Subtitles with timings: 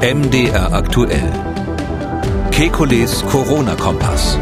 [0.00, 1.28] MDR aktuell.
[2.52, 4.38] Kekules Corona-Kompass.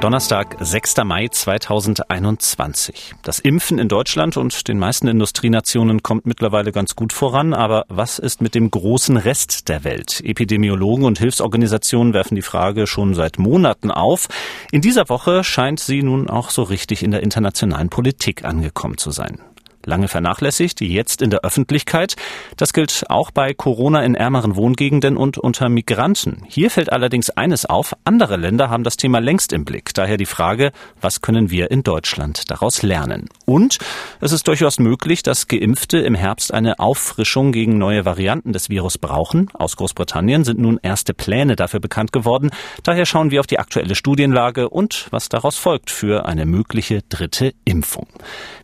[0.00, 1.04] Donnerstag, 6.
[1.04, 3.16] Mai 2021.
[3.22, 7.52] Das Impfen in Deutschland und den meisten Industrienationen kommt mittlerweile ganz gut voran.
[7.52, 10.22] Aber was ist mit dem großen Rest der Welt?
[10.24, 14.28] Epidemiologen und Hilfsorganisationen werfen die Frage schon seit Monaten auf.
[14.72, 19.10] In dieser Woche scheint sie nun auch so richtig in der internationalen Politik angekommen zu
[19.10, 19.40] sein
[19.86, 22.16] lange vernachlässigt, jetzt in der Öffentlichkeit.
[22.56, 26.42] Das gilt auch bei Corona in ärmeren Wohngegenden und unter Migranten.
[26.48, 29.94] Hier fällt allerdings eines auf, andere Länder haben das Thema längst im Blick.
[29.94, 33.28] Daher die Frage, was können wir in Deutschland daraus lernen?
[33.44, 33.78] Und
[34.20, 38.98] es ist durchaus möglich, dass Geimpfte im Herbst eine Auffrischung gegen neue Varianten des Virus
[38.98, 39.50] brauchen.
[39.54, 42.50] Aus Großbritannien sind nun erste Pläne dafür bekannt geworden.
[42.82, 47.54] Daher schauen wir auf die aktuelle Studienlage und was daraus folgt für eine mögliche dritte
[47.64, 48.08] Impfung.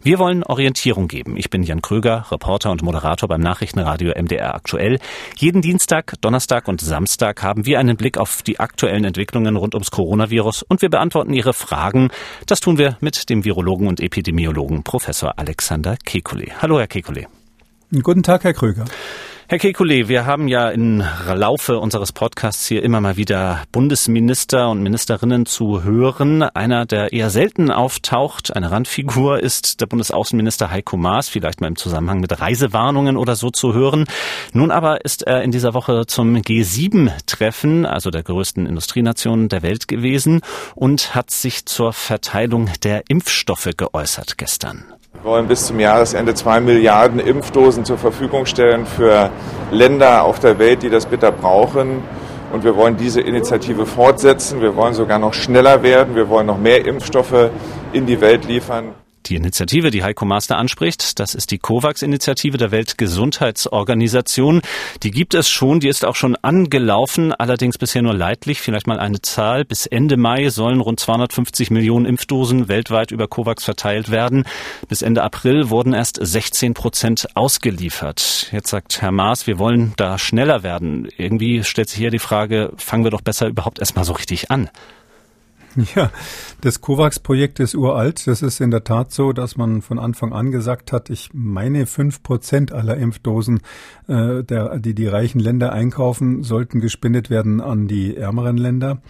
[0.03, 1.37] Wir wollen Orientierung geben.
[1.37, 4.99] Ich bin Jan Kröger, Reporter und Moderator beim Nachrichtenradio MDR aktuell.
[5.37, 9.91] Jeden Dienstag, Donnerstag und Samstag haben wir einen Blick auf die aktuellen Entwicklungen rund ums
[9.91, 12.11] Coronavirus und wir beantworten Ihre Fragen.
[12.47, 16.53] Das tun wir mit dem Virologen und Epidemiologen Professor Alexander Kekulé.
[16.61, 17.27] Hallo, Herr Kekulé.
[18.03, 18.87] Guten Tag, Herr Kröger.
[19.53, 24.83] Herr Kekulé, wir haben ja im Laufe unseres Podcasts hier immer mal wieder Bundesminister und
[24.83, 26.43] Ministerinnen zu hören.
[26.43, 31.77] Einer, der eher selten auftaucht, eine Randfigur, ist der Bundesaußenminister Heiko Maas, vielleicht mal im
[31.77, 34.07] Zusammenhang mit Reisewarnungen oder so zu hören.
[34.55, 39.87] Nun aber ist er in dieser Woche zum G7-Treffen, also der größten Industrienationen der Welt
[39.87, 40.41] gewesen
[40.75, 44.87] und hat sich zur Verteilung der Impfstoffe geäußert gestern.
[45.15, 49.31] Wir wollen bis zum Jahresende zwei Milliarden Impfdosen zur Verfügung stellen für
[49.71, 52.03] Länder auf der Welt, die das bitter brauchen.
[52.53, 54.61] Und wir wollen diese Initiative fortsetzen.
[54.61, 56.15] Wir wollen sogar noch schneller werden.
[56.15, 57.51] Wir wollen noch mehr Impfstoffe
[57.93, 59.02] in die Welt liefern.
[59.27, 64.63] Die Initiative, die Heiko Master anspricht, das ist die COVAX-Initiative der Weltgesundheitsorganisation.
[65.03, 68.61] Die gibt es schon, die ist auch schon angelaufen, allerdings bisher nur leidlich.
[68.61, 69.65] Vielleicht mal eine Zahl.
[69.65, 74.45] Bis Ende Mai sollen rund 250 Millionen Impfdosen weltweit über COVAX verteilt werden.
[74.89, 78.49] Bis Ende April wurden erst 16 Prozent ausgeliefert.
[78.51, 81.09] Jetzt sagt Herr Maas, wir wollen da schneller werden.
[81.17, 84.69] Irgendwie stellt sich hier die Frage, fangen wir doch besser überhaupt erstmal so richtig an.
[85.95, 86.11] Ja,
[86.61, 88.27] das COVAX-Projekt ist uralt.
[88.27, 91.87] Das ist in der Tat so, dass man von Anfang an gesagt hat, ich meine,
[91.87, 93.61] fünf Prozent aller Impfdosen,
[94.07, 99.03] äh, der, die die reichen Länder einkaufen, sollten gespendet werden an die ärmeren Länder.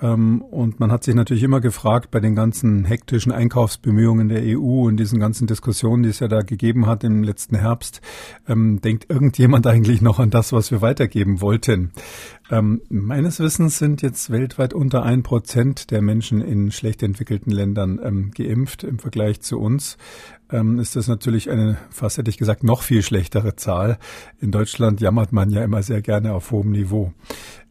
[0.00, 4.86] Ähm, und man hat sich natürlich immer gefragt, bei den ganzen hektischen Einkaufsbemühungen der EU
[4.86, 8.00] und diesen ganzen Diskussionen, die es ja da gegeben hat im letzten Herbst,
[8.46, 11.92] ähm, denkt irgendjemand eigentlich noch an das, was wir weitergeben wollten?
[12.50, 18.30] Ähm, meines Wissens sind jetzt weltweit unter ein Prozent der Menschen in schlecht entwickelten Ländern
[18.32, 19.96] geimpft im Vergleich zu uns.
[20.78, 23.98] Ist das natürlich eine, fast hätte ich gesagt, noch viel schlechtere Zahl.
[24.40, 27.12] In Deutschland jammert man ja immer sehr gerne auf hohem Niveau.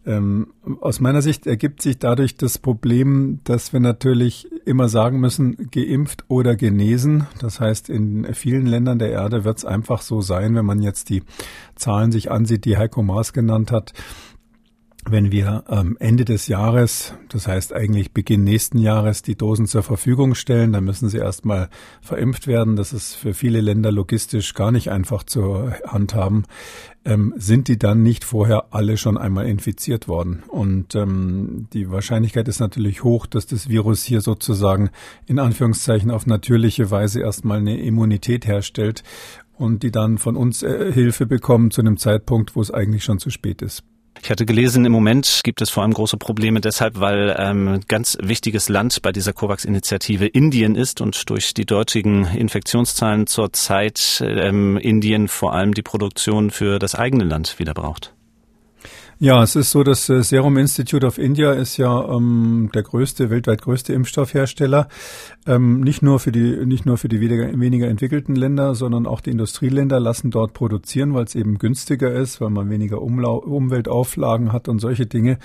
[0.06, 5.70] Ähm, aus meiner Sicht ergibt sich dadurch das Problem, dass wir natürlich immer sagen müssen,
[5.72, 7.26] geimpft oder genesen.
[7.40, 11.10] Das heißt, in vielen Ländern der Erde wird es einfach so sein, wenn man jetzt
[11.10, 11.24] die
[11.76, 13.94] Zahlen sich ansieht, die Heiko Maas genannt hat,
[15.08, 19.84] wenn wir am Ende des Jahres, das heißt eigentlich Beginn nächsten Jahres, die Dosen zur
[19.84, 21.70] Verfügung stellen, dann müssen sie erstmal
[22.02, 22.76] verimpft werden.
[22.76, 26.44] Das ist für viele Länder logistisch gar nicht einfach zu handhaben.
[27.06, 30.44] Ähm, sind die dann nicht vorher alle schon einmal infiziert worden?
[30.48, 34.90] Und ähm, die Wahrscheinlichkeit ist natürlich hoch, dass das Virus hier sozusagen
[35.28, 39.04] in Anführungszeichen auf natürliche Weise erstmal eine Immunität herstellt
[39.54, 43.20] und die dann von uns äh, Hilfe bekommen zu einem Zeitpunkt, wo es eigentlich schon
[43.20, 43.84] zu spät ist.
[44.26, 47.82] Ich hatte gelesen, im Moment gibt es vor allem große Probleme deshalb, weil ähm, ein
[47.88, 54.78] ganz wichtiges Land bei dieser COVAX-Initiative Indien ist und durch die dortigen Infektionszahlen zurzeit ähm,
[54.78, 58.15] Indien vor allem die Produktion für das eigene Land wieder braucht.
[59.18, 63.30] Ja, es ist so, das äh, Serum Institute of India ist ja ähm, der größte,
[63.30, 64.90] weltweit größte Impfstoffhersteller.
[65.48, 69.22] Ähm, nicht nur für die, nicht nur für die weniger, weniger entwickelten Länder, sondern auch
[69.22, 74.52] die Industrieländer lassen dort produzieren, weil es eben günstiger ist, weil man weniger Umlau Umweltauflagen
[74.52, 75.38] hat und solche Dinge.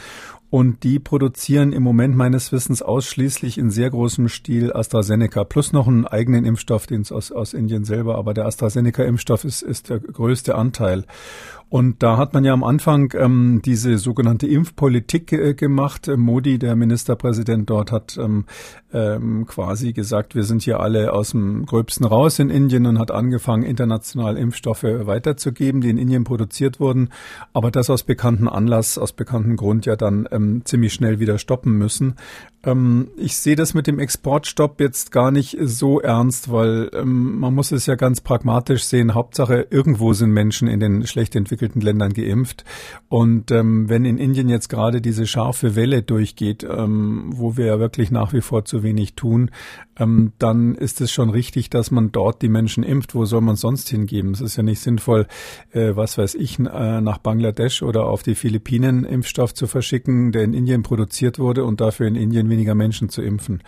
[0.50, 5.86] Und die produzieren im Moment meines Wissens ausschließlich in sehr großem Stil AstraZeneca plus noch
[5.86, 10.00] einen eigenen Impfstoff, den es aus, aus Indien selber, aber der AstraZeneca-Impfstoff ist, ist der
[10.00, 11.04] größte Anteil.
[11.70, 16.10] Und da hat man ja am Anfang ähm, diese sogenannte Impfpolitik äh, gemacht.
[16.14, 18.44] Modi, der Ministerpräsident dort, hat ähm,
[18.92, 23.12] ähm, quasi gesagt, wir sind hier alle aus dem Gröbsten raus in Indien und hat
[23.12, 27.10] angefangen, international Impfstoffe weiterzugeben, die in Indien produziert wurden.
[27.52, 31.74] Aber das aus bekannten Anlass, aus bekanntem Grund ja dann ähm, ziemlich schnell wieder stoppen
[31.78, 32.16] müssen.
[32.62, 37.54] Ähm, ich sehe das mit dem Exportstopp jetzt gar nicht so ernst, weil ähm, man
[37.54, 39.14] muss es ja ganz pragmatisch sehen.
[39.14, 42.64] Hauptsache, irgendwo sind Menschen in den schlecht entwickelten Ländern geimpft.
[43.08, 47.78] Und ähm, wenn in Indien jetzt gerade diese scharfe Welle durchgeht, ähm, wo wir ja
[47.78, 49.50] wirklich nach wie vor zu wenig tun,
[49.98, 53.14] ähm, dann ist es schon richtig, dass man dort die Menschen impft.
[53.14, 54.32] Wo soll man sonst hingeben?
[54.32, 55.26] Es ist ja nicht sinnvoll,
[55.72, 60.44] äh, was weiß ich, äh, nach Bangladesch oder auf die Philippinen Impfstoff zu verschicken, der
[60.44, 63.62] in Indien produziert wurde und dafür in Indien weniger Menschen zu impfen.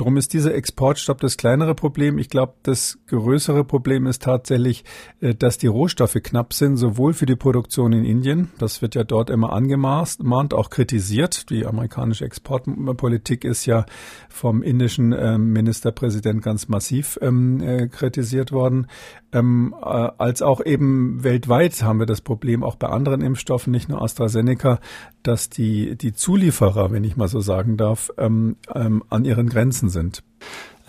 [0.00, 2.16] Drum ist dieser Exportstopp das kleinere Problem.
[2.16, 4.82] Ich glaube, das größere Problem ist tatsächlich,
[5.20, 9.04] äh, dass die Rohstoffe knapp sind, sowohl für die Produktion in Indien, das wird ja
[9.04, 11.50] dort immer angemahnt, auch kritisiert.
[11.50, 13.84] Die amerikanische Exportpolitik ist ja
[14.30, 18.86] vom indischen ähm, Ministerpräsident ganz massiv ähm, äh, kritisiert worden.
[19.32, 23.88] Ähm, äh, als auch eben weltweit haben wir das Problem auch bei anderen Impfstoffen, nicht
[23.88, 24.80] nur AstraZeneca,
[25.22, 29.88] dass die, die Zulieferer, wenn ich mal so sagen darf, ähm, ähm, an ihren Grenzen
[29.88, 30.22] sind.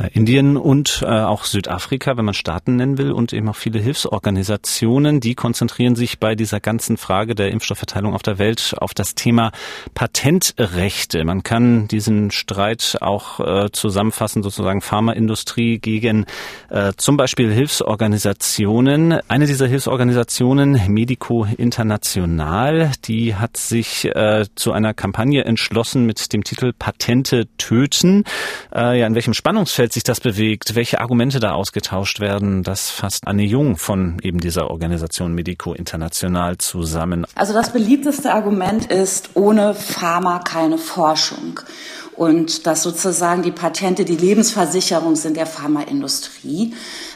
[0.02, 3.80] Äh, Indien und äh, auch Südafrika, wenn man Staaten nennen will, und eben auch viele
[3.80, 9.16] Hilfsorganisationen, die konzentrieren sich bei dieser ganzen Frage der Impfstoffverteilung auf der Welt auf das
[9.16, 9.52] Thema
[9.94, 11.24] Patentrechte.
[11.24, 16.26] Man kann diesen Streit auch äh, zusammenfassen, sozusagen Pharmaindustrie gegen
[16.98, 19.20] zum Beispiel Hilfsorganisationen.
[19.28, 24.10] Eine dieser Hilfsorganisationen, Medico International, die hat sich
[24.56, 28.24] zu einer Kampagne entschlossen mit dem Titel Patente töten.
[28.74, 33.28] Ja, in welchem Spannungsfeld Umfeld sich das bewegt, welche Argumente da ausgetauscht werden, das fasst
[33.28, 37.26] Anne Jung von eben dieser Organisation Medico International zusammen.
[37.36, 41.60] Also das beliebteste Argument ist, ohne Pharma keine Forschung
[42.16, 46.74] und dass sozusagen die Patente die Lebensversicherung sind der Pharmaindustrie.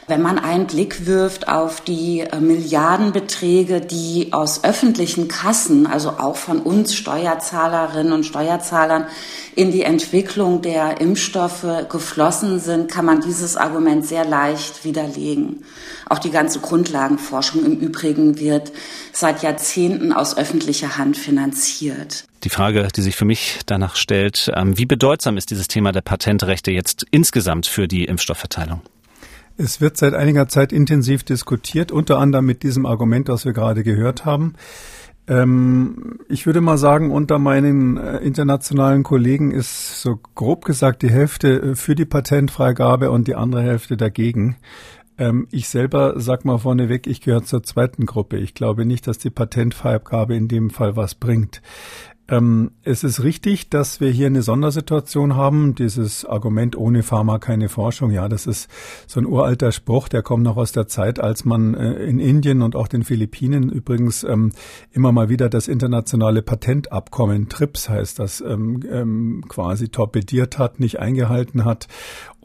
[0.07, 6.35] Wenn man einen Blick wirft auf die äh, Milliardenbeträge, die aus öffentlichen Kassen, also auch
[6.35, 9.07] von uns Steuerzahlerinnen und Steuerzahlern,
[9.55, 15.63] in die Entwicklung der Impfstoffe geflossen sind, kann man dieses Argument sehr leicht widerlegen.
[16.07, 18.71] Auch die ganze Grundlagenforschung im Übrigen wird
[19.11, 22.25] seit Jahrzehnten aus öffentlicher Hand finanziert.
[22.43, 26.01] Die Frage, die sich für mich danach stellt, ähm, wie bedeutsam ist dieses Thema der
[26.01, 28.81] Patentrechte jetzt insgesamt für die Impfstoffverteilung?
[29.57, 33.83] Es wird seit einiger Zeit intensiv diskutiert, unter anderem mit diesem Argument, das wir gerade
[33.83, 34.53] gehört haben.
[35.27, 41.09] Ähm, ich würde mal sagen, unter meinen äh, internationalen Kollegen ist so grob gesagt die
[41.09, 44.57] Hälfte äh, für die Patentfreigabe und die andere Hälfte dagegen.
[45.17, 48.37] Ähm, ich selber sag mal vorneweg, ich gehöre zur zweiten Gruppe.
[48.37, 51.61] Ich glaube nicht, dass die Patentfreigabe in dem Fall was bringt.
[52.27, 55.75] Ähm, es ist richtig, dass wir hier eine Sondersituation haben.
[55.75, 58.09] Dieses Argument ohne Pharma keine Forschung.
[58.09, 58.67] Ja, das ist
[59.05, 62.63] so ein uralter Spruch, der kommt noch aus der Zeit, als man äh, in Indien
[62.63, 64.51] und auch den Philippinen übrigens ähm,
[64.91, 70.99] immer mal wieder das internationale Patentabkommen TRIPS heißt das ähm, ähm, quasi torpediert hat, nicht
[70.99, 71.87] eingehalten hat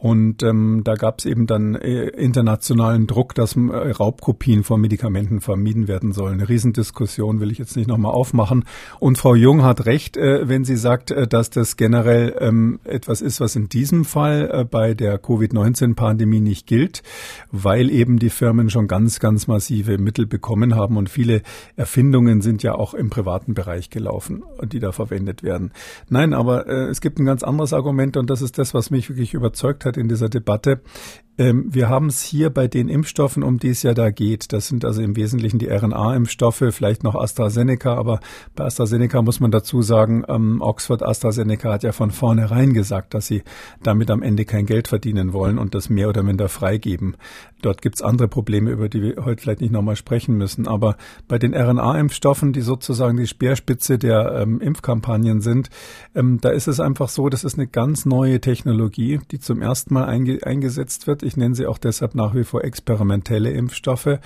[0.01, 5.43] und ähm, da gab es eben dann äh, internationalen Druck, dass äh, Raubkopien von Medikamenten
[5.43, 6.41] vermieden werden sollen.
[6.41, 8.65] Eine Riesendiskussion will ich jetzt nicht nochmal aufmachen.
[8.99, 13.21] Und Frau Jung hat recht, äh, wenn sie sagt, äh, dass das generell ähm, etwas
[13.21, 17.03] ist, was in diesem Fall äh, bei der Covid-19-Pandemie nicht gilt,
[17.53, 21.43] weil eben die Firmen schon ganz, ganz massive Mittel bekommen haben und viele
[21.77, 25.73] Erfindungen sind ja auch im privaten Bereich gelaufen, die da verwendet werden.
[26.09, 29.11] Nein, aber äh, es gibt ein ganz anderes Argument und das ist das, was mich
[29.11, 30.81] wirklich überzeugt hat hat in dieser Debatte.
[31.41, 34.53] Ähm, wir haben es hier bei den Impfstoffen, um die es ja da geht.
[34.53, 38.21] Das sind also im Wesentlichen die RNA-Impfstoffe, vielleicht noch AstraZeneca, aber
[38.55, 43.27] bei AstraZeneca muss man dazu sagen, ähm, Oxford AstraZeneca hat ja von vornherein gesagt, dass
[43.27, 43.43] sie
[43.83, 47.17] damit am Ende kein Geld verdienen wollen und das mehr oder minder freigeben.
[47.63, 50.69] Dort gibt es andere Probleme, über die wir heute vielleicht nicht nochmal sprechen müssen.
[50.69, 55.71] Aber bei den RNA-Impfstoffen, die sozusagen die Speerspitze der ähm, Impfkampagnen sind,
[56.15, 59.95] ähm, da ist es einfach so, das ist eine ganz neue Technologie, die zum ersten
[59.95, 61.23] Mal einge eingesetzt wird.
[61.37, 64.07] Nenne sie auch deshalb nach wie vor experimentelle Impfstoffe.
[64.07, 64.19] Äh,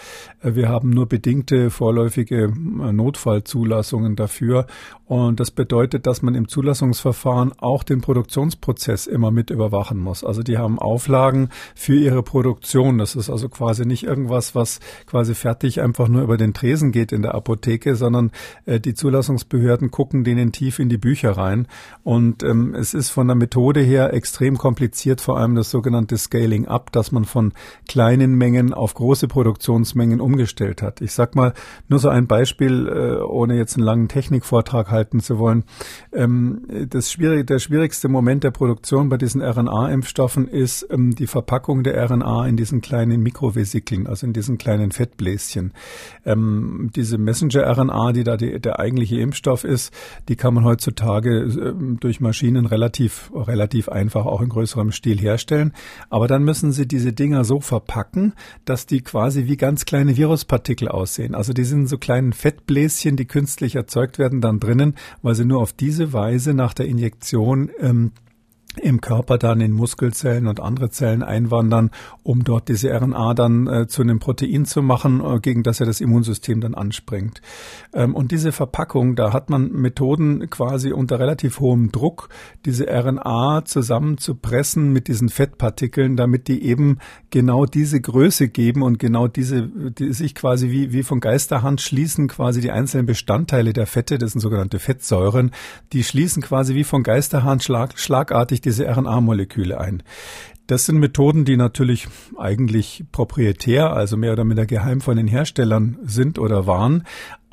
[0.42, 4.66] wir haben nur bedingte vorläufige äh, Notfallzulassungen dafür.
[5.06, 10.24] Und das bedeutet, dass man im Zulassungsverfahren auch den Produktionsprozess immer mit überwachen muss.
[10.24, 12.96] Also die haben Auflagen für ihre Produktion.
[12.96, 17.12] Das ist also quasi nicht irgendwas, was quasi fertig einfach nur über den Tresen geht
[17.12, 18.30] in der Apotheke, sondern
[18.64, 21.68] äh, die Zulassungsbehörden gucken denen tief in die Bücher rein.
[22.02, 26.66] Und ähm, es ist von der Methode her extrem kompliziert, vor allem das sogenannte Scaling
[26.66, 27.52] Up dass man von
[27.88, 31.00] kleinen Mengen auf große Produktionsmengen umgestellt hat.
[31.00, 31.54] Ich sag mal
[31.88, 35.64] nur so ein Beispiel, äh, ohne jetzt einen langen Technikvortrag halten zu wollen.
[36.12, 41.82] Ähm, das schwierige, der schwierigste Moment der Produktion bei diesen RNA-Impfstoffen ist ähm, die Verpackung
[41.82, 45.72] der RNA in diesen kleinen Mikrovesikeln, also in diesen kleinen Fettbläschen.
[46.24, 49.92] Ähm, diese Messenger-RNA, die da die, der eigentliche Impfstoff ist,
[50.28, 55.72] die kann man heutzutage durch Maschinen relativ, relativ einfach auch in größerem Stil herstellen.
[56.10, 60.88] Aber dann müssen sie diese Dinger so verpacken, dass die quasi wie ganz kleine Viruspartikel
[60.88, 61.34] aussehen.
[61.34, 65.60] Also die sind so kleinen Fettbläschen, die künstlich erzeugt werden, dann drinnen, weil sie nur
[65.60, 68.12] auf diese Weise nach der Injektion ähm,
[68.80, 71.90] im Körper dann in Muskelzellen und andere Zellen einwandern,
[72.22, 75.86] um dort diese RNA dann äh, zu einem Protein zu machen, äh, gegen das er
[75.86, 77.40] das Immunsystem dann anspringt.
[77.92, 82.28] Ähm, und diese Verpackung, da hat man Methoden quasi unter relativ hohem Druck,
[82.64, 86.98] diese RNA zusammenzupressen mit diesen Fettpartikeln, damit die eben
[87.30, 92.28] genau diese Größe geben und genau diese, die sich quasi wie, wie von Geisterhand schließen
[92.28, 95.50] quasi die einzelnen Bestandteile der Fette, das sind sogenannte Fettsäuren,
[95.92, 100.02] die schließen quasi wie von Geisterhand schlag, schlagartig diese RNA-Moleküle ein.
[100.66, 105.98] Das sind Methoden, die natürlich eigentlich proprietär, also mehr oder minder geheim von den Herstellern
[106.04, 107.04] sind oder waren,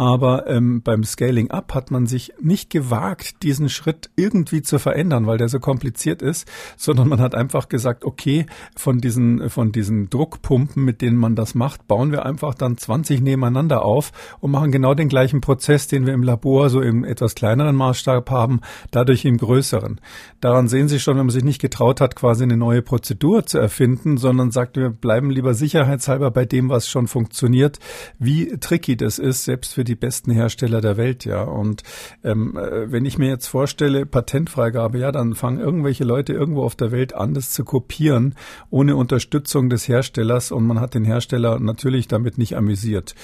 [0.01, 5.27] aber ähm, beim Scaling Up hat man sich nicht gewagt, diesen Schritt irgendwie zu verändern,
[5.27, 10.09] weil der so kompliziert ist, sondern man hat einfach gesagt, okay, von diesen, von diesen
[10.09, 14.71] Druckpumpen, mit denen man das macht, bauen wir einfach dann 20 nebeneinander auf und machen
[14.71, 19.23] genau den gleichen Prozess, den wir im Labor so im etwas kleineren Maßstab haben, dadurch
[19.23, 20.01] im größeren.
[20.39, 23.57] Daran sehen Sie schon, wenn man sich nicht getraut hat, quasi eine neue Prozedur zu
[23.57, 27.79] erfinden, sondern sagt, wir bleiben lieber sicherheitshalber bei dem, was schon funktioniert,
[28.19, 31.41] wie tricky das ist, selbst für die besten Hersteller der Welt, ja.
[31.41, 31.81] Und
[32.23, 36.75] ähm, äh, wenn ich mir jetzt vorstelle, Patentfreigabe, ja, dann fangen irgendwelche Leute irgendwo auf
[36.75, 38.35] der Welt an, das zu kopieren,
[38.69, 43.15] ohne Unterstützung des Herstellers und man hat den Hersteller natürlich damit nicht amüsiert.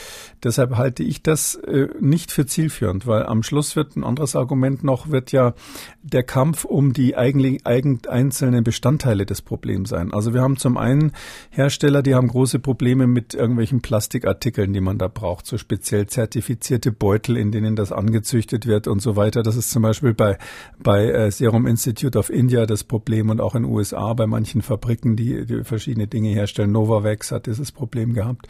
[0.44, 4.84] Deshalb halte ich das äh, nicht für zielführend, weil am Schluss wird ein anderes Argument
[4.84, 5.54] noch, wird ja
[6.02, 10.14] der Kampf um die eigentlich eigen, einzelnen Bestandteile des Problems sein.
[10.14, 11.12] Also wir haben zum einen
[11.50, 16.38] Hersteller, die haben große Probleme mit irgendwelchen Plastikartikeln, die man da braucht, so speziell zertifiziert
[16.48, 19.44] zertifizierte Beutel, in denen das angezüchtet wird und so weiter.
[19.44, 20.38] Das ist zum Beispiel bei,
[20.80, 24.62] bei äh, Serum Institute of India das Problem und auch in den USA bei manchen
[24.62, 26.72] Fabriken, die, die verschiedene Dinge herstellen.
[26.72, 28.48] Novavax hat dieses Problem gehabt.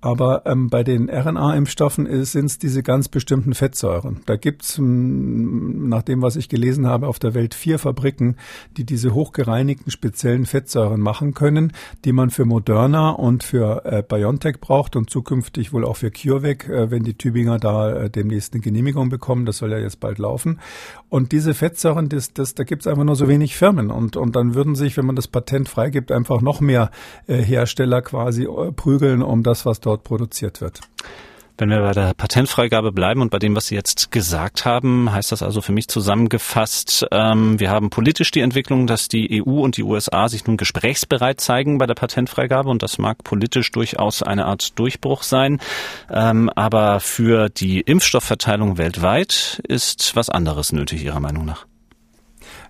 [0.00, 4.20] Aber ähm, bei den RNA-Impfstoffen sind es diese ganz bestimmten Fettsäuren.
[4.26, 8.36] Da gibt es, hm, nach dem, was ich gelesen habe, auf der Welt vier Fabriken,
[8.76, 10.55] die diese hochgereinigten speziellen Fettsäuren
[10.96, 11.72] machen können,
[12.04, 16.68] die man für Moderna und für äh, BioNTech braucht und zukünftig wohl auch für CureVac,
[16.68, 19.46] äh, wenn die Tübinger da äh, demnächst eine Genehmigung bekommen.
[19.46, 20.60] Das soll ja jetzt bald laufen.
[21.08, 23.90] Und diese Fettsäuren, das, das, da gibt es einfach nur so wenig Firmen.
[23.90, 26.90] Und, und dann würden sich, wenn man das Patent freigibt, einfach noch mehr
[27.26, 30.80] äh, Hersteller quasi äh, prügeln um das, was dort produziert wird.
[31.58, 35.32] Wenn wir bei der Patentfreigabe bleiben und bei dem, was Sie jetzt gesagt haben, heißt
[35.32, 39.78] das also für mich zusammengefasst, ähm, wir haben politisch die Entwicklung, dass die EU und
[39.78, 44.44] die USA sich nun gesprächsbereit zeigen bei der Patentfreigabe und das mag politisch durchaus eine
[44.44, 45.60] Art Durchbruch sein.
[46.10, 51.66] Ähm, aber für die Impfstoffverteilung weltweit ist was anderes nötig, Ihrer Meinung nach.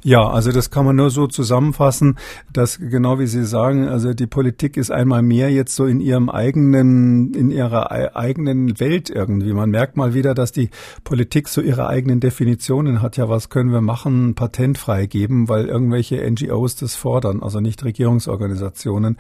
[0.07, 2.17] Ja, also das kann man nur so zusammenfassen,
[2.53, 6.31] dass genau wie Sie sagen, also die Politik ist einmal mehr jetzt so in ihrem
[6.31, 9.53] eigenen, in ihrer eigenen Welt irgendwie.
[9.53, 10.71] Man merkt mal wieder, dass die
[11.03, 13.17] Politik so ihre eigenen Definitionen hat.
[13.17, 14.37] Ja, was können wir machen?
[14.37, 19.17] Patent freigeben, weil irgendwelche NGOs das fordern, also nicht Regierungsorganisationen.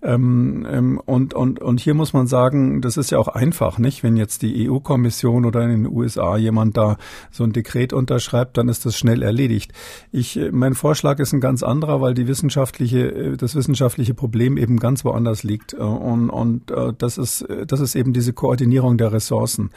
[0.00, 4.02] Ähm, ähm, und, und, und hier muss man sagen, das ist ja auch einfach, nicht?
[4.02, 6.96] Wenn jetzt die EU-Kommission oder in den USA jemand da
[7.30, 9.74] so ein Dekret unterschreibt, dann ist das schnell erledigt.
[10.10, 14.78] Ich ich, mein Vorschlag ist ein ganz anderer, weil die wissenschaftliche, das wissenschaftliche Problem eben
[14.78, 15.74] ganz woanders liegt.
[15.74, 19.70] Äh, und, und äh, das ist, das ist eben diese Koordinierung der Ressourcen.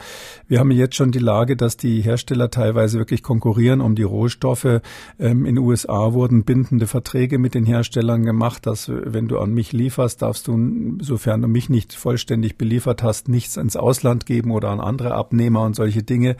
[0.48, 4.80] Wir haben jetzt schon die Lage, dass die Hersteller teilweise wirklich konkurrieren um die Rohstoffe.
[5.18, 9.52] Ähm, in den USA wurden bindende Verträge mit den Herstellern gemacht, dass wenn du an
[9.52, 14.50] mich lieferst, darfst du, sofern du mich nicht vollständig beliefert hast, nichts ins Ausland geben
[14.50, 16.36] oder an andere Abnehmer und solche Dinge.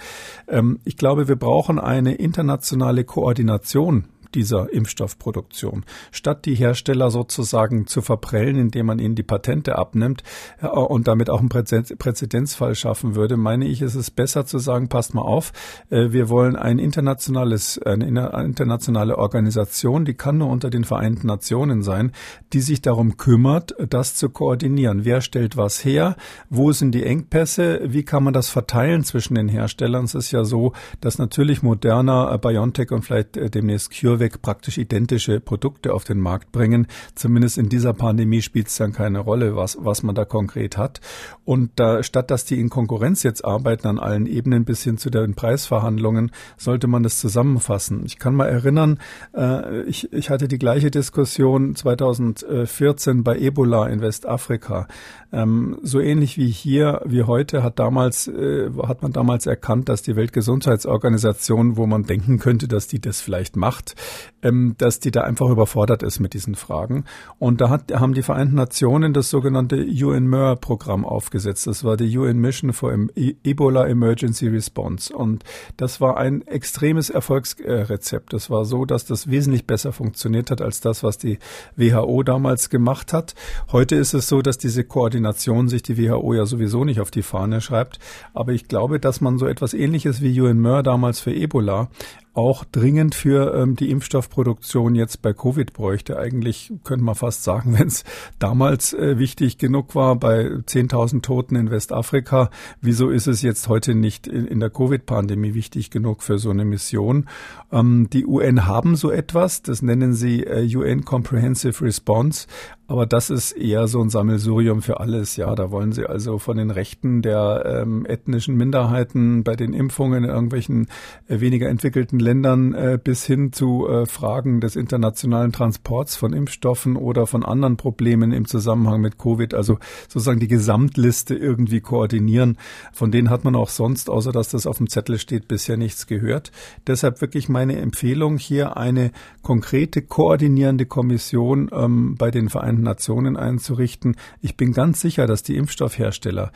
[0.49, 4.04] Ähm, ich glaube, wir brauchen eine internationale Koordination
[4.35, 5.85] dieser Impfstoffproduktion.
[6.11, 10.23] Statt die Hersteller sozusagen zu verprellen, indem man ihnen die Patente abnimmt
[10.61, 14.89] äh, und damit auch einen Präzedenzfall schaffen würde, meine ich, ist es besser zu sagen,
[14.89, 15.53] passt mal auf,
[15.91, 18.07] äh, wir wollen ein internationales, eine
[18.45, 22.13] internationale Organisation, die kann nur unter den Vereinten Nationen sein,
[22.53, 25.05] die sich darum kümmert, das zu koordinieren.
[25.05, 26.17] Wer stellt was her?
[26.51, 27.81] Wo sind die Engpässe?
[27.85, 30.05] Wie kann man das verteilen zwischen den Herstellern?
[30.05, 35.41] Es ist ja so, dass natürlich Moderna, BioNTech und vielleicht demnächst CureVac CureVac praktisch identische
[35.41, 36.87] Produkte auf den Markt bringen.
[37.15, 41.01] Zumindest in dieser Pandemie spielt es dann keine Rolle, was, was man da konkret hat.
[41.45, 45.11] Und da, statt dass die in Konkurrenz jetzt arbeiten an allen Ebenen bis hin zu
[45.11, 48.03] den Preisverhandlungen, sollte man das zusammenfassen.
[48.05, 48.99] Ich kann mal erinnern,
[49.37, 54.89] äh, ich, ich hatte die gleiche Diskussion 2014 bei Ebola in Westafrika.
[55.33, 60.03] Ähm, so ähnlich wie hier, wie heute, hat damals, äh, hat man damals erkannt, dass
[60.03, 63.97] die Weltgesundheitsorganisation, wo man denken könnte, dass die das vielleicht macht,
[64.43, 67.05] ähm, dass die da einfach überfordert ist mit diesen Fragen.
[67.39, 71.67] Und da hat, haben die Vereinten Nationen das sogenannte UN-MER-Programm aufgesetzt.
[71.67, 75.15] Das war die UN Mission for e-, Ebola Emergency Response.
[75.15, 75.45] Und
[75.77, 78.33] das war ein extremes Erfolgsrezept.
[78.33, 81.39] Das war so, dass das wesentlich besser funktioniert hat als das, was die
[81.77, 83.35] WHO damals gemacht hat.
[83.73, 87.23] Heute ist es so, dass diese Koordination sich die WHO ja sowieso nicht auf die
[87.23, 87.99] Fahne schreibt.
[88.33, 91.89] Aber ich glaube, dass man so etwas ähnliches wie UN Mör damals für Ebola
[92.35, 96.19] auch dringend für ähm, die Impfstoffproduktion jetzt bei Covid bräuchte.
[96.19, 98.05] Eigentlich könnte man fast sagen, wenn es
[98.39, 102.51] damals äh, wichtig genug war bei 10.000 Toten in Westafrika,
[102.81, 106.65] wieso ist es jetzt heute nicht in, in der Covid-Pandemie wichtig genug für so eine
[106.65, 107.27] Mission?
[107.71, 112.49] Ähm, die UN haben so etwas, das nennen sie äh, UN Comprehensive Response.
[112.87, 115.37] Aber das ist eher so ein Sammelsurium für alles.
[115.37, 120.25] Ja, da wollen sie also von den Rechten der ähm, ethnischen Minderheiten bei den Impfungen
[120.25, 120.89] in irgendwelchen
[121.27, 126.97] äh, weniger entwickelten Ländern äh, bis hin zu äh, Fragen des internationalen Transports von Impfstoffen
[126.97, 129.79] oder von anderen Problemen im Zusammenhang mit Covid, also
[130.09, 132.59] sozusagen die Gesamtliste irgendwie koordinieren.
[132.93, 136.07] Von denen hat man auch sonst, außer dass das auf dem Zettel steht, bisher nichts
[136.07, 136.51] gehört.
[136.87, 139.13] Deshalb wirklich meine Empfehlung, hier eine
[139.43, 144.17] konkrete koordinierende Kommission ähm, bei den Vereinten Nationen einzurichten.
[144.41, 146.51] Ich bin ganz sicher, dass die Impfstoffhersteller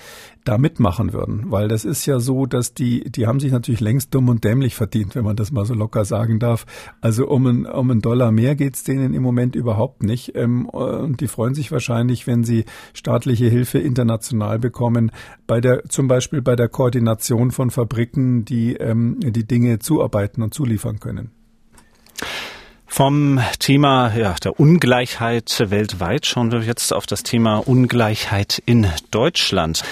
[0.44, 4.14] da mitmachen würden, weil das ist ja so, dass die, die haben sich natürlich längst
[4.14, 6.66] dumm und dämlich verdient, wenn man das mal so locker sagen darf.
[7.00, 10.34] Also um einen, um einen Dollar mehr geht's denen im Moment überhaupt nicht.
[10.34, 15.10] Ähm, und die freuen sich wahrscheinlich, wenn sie staatliche Hilfe international bekommen,
[15.46, 20.54] bei der, zum Beispiel bei der Koordination von Fabriken, die ähm, die Dinge zuarbeiten und
[20.54, 21.30] zuliefern können.
[22.86, 29.84] Vom Thema ja, der Ungleichheit weltweit schauen wir jetzt auf das Thema Ungleichheit in Deutschland.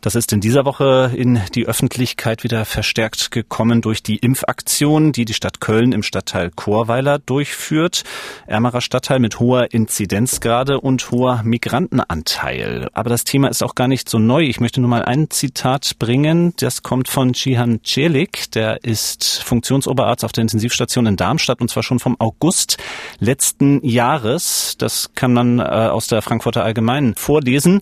[0.00, 5.24] Das ist in dieser Woche in die Öffentlichkeit wieder verstärkt gekommen durch die Impfaktion, die
[5.24, 8.04] die Stadt Köln im Stadtteil Chorweiler durchführt.
[8.46, 12.88] Ärmerer Stadtteil mit hoher Inzidenzgrade und hoher Migrantenanteil.
[12.92, 14.42] Aber das Thema ist auch gar nicht so neu.
[14.42, 16.54] Ich möchte nur mal ein Zitat bringen.
[16.58, 18.50] Das kommt von Cihan Celik.
[18.52, 22.78] Der ist Funktionsoberarzt auf der Intensivstation in Darmstadt und zwar schon vom August
[23.18, 24.76] letzten Jahres.
[24.78, 27.80] Das kann man äh, aus der Frankfurter Allgemeinen vorlesen.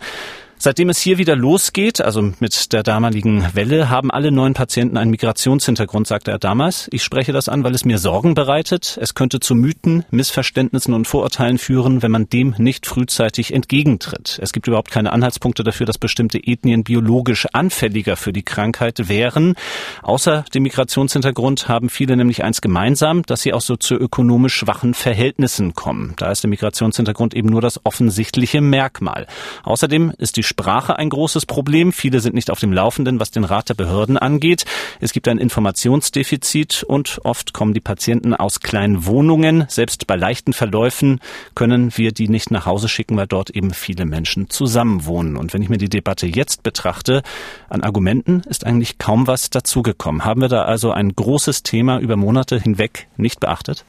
[0.64, 5.10] Seitdem es hier wieder losgeht, also mit der damaligen Welle, haben alle neuen Patienten einen
[5.10, 6.88] Migrationshintergrund, sagte er damals.
[6.90, 8.98] Ich spreche das an, weil es mir Sorgen bereitet.
[8.98, 14.38] Es könnte zu Mythen, Missverständnissen und Vorurteilen führen, wenn man dem nicht frühzeitig entgegentritt.
[14.40, 19.56] Es gibt überhaupt keine Anhaltspunkte dafür, dass bestimmte Ethnien biologisch anfälliger für die Krankheit wären.
[20.02, 26.14] Außer dem Migrationshintergrund haben viele nämlich eins gemeinsam, dass sie aus sozioökonomisch schwachen Verhältnissen kommen.
[26.16, 29.26] Da ist der Migrationshintergrund eben nur das offensichtliche Merkmal.
[29.64, 31.92] Außerdem ist die Sprache ein großes Problem.
[31.92, 34.64] Viele sind nicht auf dem Laufenden, was den Rat der Behörden angeht.
[35.00, 39.64] Es gibt ein Informationsdefizit und oft kommen die Patienten aus kleinen Wohnungen.
[39.66, 41.18] Selbst bei leichten Verläufen
[41.56, 45.36] können wir die nicht nach Hause schicken, weil dort eben viele Menschen zusammenwohnen.
[45.36, 47.24] Und wenn ich mir die Debatte jetzt betrachte,
[47.68, 50.24] an Argumenten ist eigentlich kaum was dazugekommen.
[50.24, 53.84] Haben wir da also ein großes Thema über Monate hinweg nicht beachtet?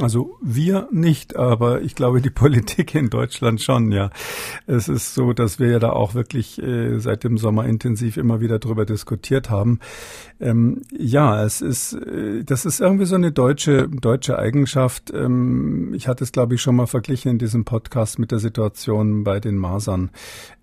[0.00, 4.10] Also wir nicht, aber ich glaube die Politik in Deutschland schon, ja.
[4.66, 8.40] Es ist so, dass wir ja da auch wirklich äh, seit dem Sommer intensiv immer
[8.40, 9.80] wieder drüber diskutiert haben.
[10.38, 15.12] Ähm, ja, es ist, äh, das ist irgendwie so eine deutsche, deutsche Eigenschaft.
[15.12, 19.24] Ähm, ich hatte es, glaube ich, schon mal verglichen in diesem Podcast mit der Situation
[19.24, 20.10] bei den Masern.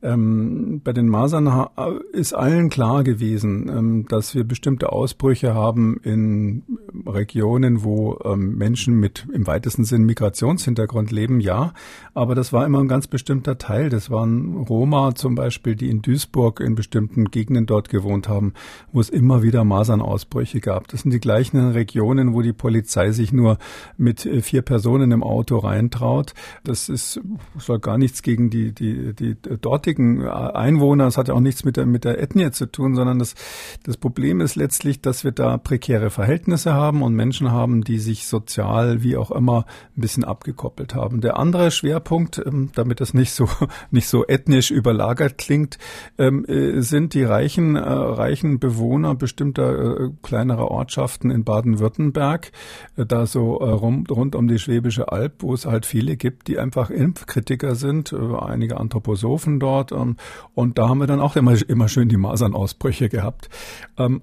[0.01, 1.67] Ähm, bei den Masern
[2.11, 6.63] ist allen klar gewesen, ähm, dass wir bestimmte Ausbrüche haben in
[7.05, 11.73] Regionen, wo ähm, Menschen mit im weitesten Sinn Migrationshintergrund leben, ja.
[12.13, 13.89] Aber das war immer ein ganz bestimmter Teil.
[13.89, 18.53] Das waren Roma zum Beispiel, die in Duisburg in bestimmten Gegenden dort gewohnt haben,
[18.91, 20.87] wo es immer wieder Masernausbrüche gab.
[20.87, 23.57] Das sind die gleichen Regionen, wo die Polizei sich nur
[23.97, 26.33] mit äh, vier Personen im Auto reintraut.
[26.63, 27.19] Das ist
[27.57, 31.05] soll gar nichts gegen die, die, die dortigen äh, Einwohner.
[31.05, 33.35] Das hat ja auch nichts mit der, mit der Ethnie zu tun, sondern das,
[33.83, 38.27] das Problem ist letztlich, dass wir da prekäre Verhältnisse haben und Menschen haben, die sich
[38.27, 41.21] so sozial, wie auch immer, ein bisschen abgekoppelt haben.
[41.21, 43.47] Der andere Schwerpunkt, ähm, damit das nicht so,
[43.91, 45.77] nicht so ethnisch überlagert klingt,
[46.17, 52.51] ähm, äh, sind die reichen, äh, reichen Bewohner bestimmter äh, kleinerer Ortschaften in Baden-Württemberg,
[52.95, 57.75] da so rund, um die Schwäbische Alb, wo es halt viele gibt, die einfach Impfkritiker
[57.75, 59.91] sind, einige Anthroposophen dort.
[59.91, 60.17] Ähm,
[60.53, 63.49] und da haben wir dann auch immer, immer schön die Masernausbrüche gehabt.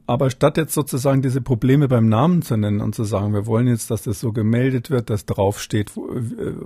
[0.06, 3.66] Aber statt jetzt sozusagen diese Probleme beim Namen zu nennen und zu sagen, wir wollen
[3.66, 6.08] jetzt, dass das so gemeldet wird, dass draufsteht, wo,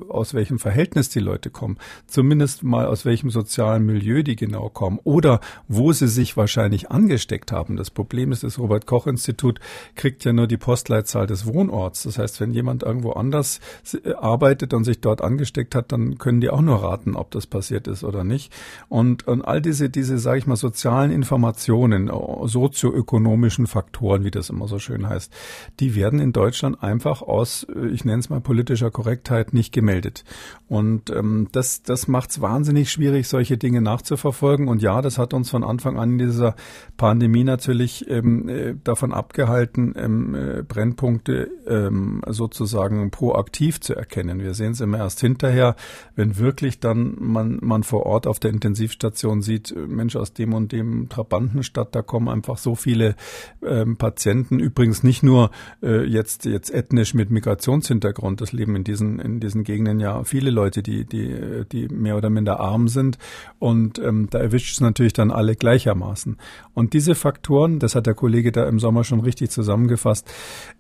[0.09, 5.01] aus welchem Verhältnis die Leute kommen, zumindest mal aus welchem sozialen Milieu die genau kommen
[5.05, 7.77] oder wo sie sich wahrscheinlich angesteckt haben.
[7.77, 9.59] Das Problem ist, das Robert Koch Institut
[9.97, 12.05] kriegt ja nur die Postleitzahl des Wohnorts.
[12.05, 13.61] Das heißt, wenn jemand irgendwo anders
[14.05, 17.47] äh, arbeitet und sich dort angesteckt hat, dann können die auch nur raten, ob das
[17.47, 18.53] passiert ist oder nicht.
[18.89, 22.13] Und, und all diese, diese, sage ich mal, sozialen Informationen, äh,
[22.47, 25.33] sozioökonomischen Faktoren, wie das immer so schön heißt,
[25.81, 30.25] die werden in Deutschland einfach aus, äh, ich nenne es mal politischer Korrektheit, nicht gemeldet.
[30.69, 34.69] Und ähm, das, das macht es wahnsinnig schwierig, solche Dinge nachzuverfolgen.
[34.69, 36.55] Und ja, das hat uns von Anfang an in dieser
[36.97, 44.41] Pandemie natürlich ähm, äh, davon abgehalten, ähm, äh, Brennpunkte ähm, sozusagen proaktiv zu erkennen.
[44.41, 45.77] Wir sehen es immer erst hinterher,
[46.17, 50.73] wenn wirklich dann man, man vor Ort auf der Intensivstation sieht, Mensch, aus dem und
[50.73, 53.17] dem Trabantenstadt, da kommen einfach so viele
[53.65, 54.59] ähm, Patienten.
[54.61, 55.51] Übrigens nicht nur
[55.83, 58.41] äh, jetzt, jetzt ethnisch mit Migrationshintergrund.
[58.41, 62.31] Das leben in diesen, in diesen Gegenden ja viele Leute, die, die, die mehr oder
[62.31, 63.19] minder arm sind.
[63.59, 66.37] Und ähm, da erwischt es natürlich dann alle gleichermaßen.
[66.75, 70.31] Und diese Faktoren, das hat der Kollege da im Sommer schon richtig zusammengefasst,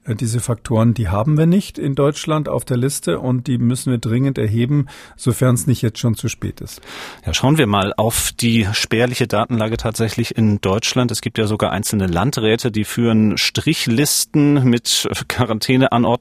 [0.04, 3.90] äh, diese Faktoren, die haben wir nicht in Deutschland auf der Liste und die müssen
[3.90, 6.80] wir dringend erheben, sofern es nicht jetzt schon zu spät ist.
[7.24, 11.10] Ja, schauen wir mal auf die spärliche Datenlage tatsächlich in Deutschland.
[11.10, 15.08] Es gibt ja sogar einzelne Landräte, die führen Strichlisten mit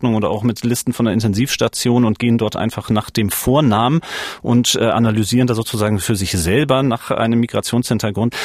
[0.04, 4.02] Quarantäneanordnung oder auch mit Listen von der Intensivstation und gehen dort einfach nach dem Vornamen
[4.42, 8.36] und äh, analysieren da sozusagen für sich selber nach einem Migrationshintergrund.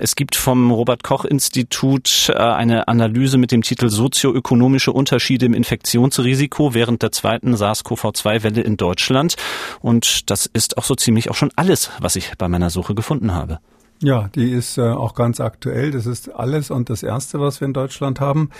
[0.00, 5.54] Es gibt vom Robert Koch Institut äh, eine Analyse mit dem Titel Sozioökonomische Unterschiede im
[5.54, 9.36] Infektionsrisiko während der zweiten SARS-CoV-2-Welle in Deutschland.
[9.80, 13.34] Und das ist auch so ziemlich auch schon alles, was ich bei meiner Suche gefunden
[13.34, 13.60] habe.
[14.02, 15.90] Ja, die ist äh, auch ganz aktuell.
[15.90, 18.50] Das ist alles und das Erste, was wir in Deutschland haben.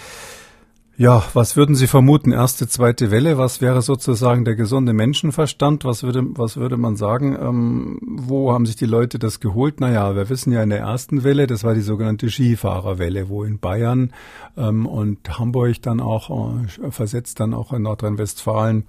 [0.96, 2.30] Ja, was würden Sie vermuten?
[2.30, 3.36] Erste, zweite Welle?
[3.36, 5.84] Was wäre sozusagen der gesunde Menschenverstand?
[5.84, 7.36] Was würde, was würde man sagen?
[7.36, 9.80] Ähm, wo haben sich die Leute das geholt?
[9.80, 13.58] Naja, wir wissen ja in der ersten Welle, das war die sogenannte Skifahrerwelle, wo in
[13.58, 14.12] Bayern
[14.56, 18.84] ähm, und Hamburg dann auch, äh, versetzt dann auch in Nordrhein-Westfalen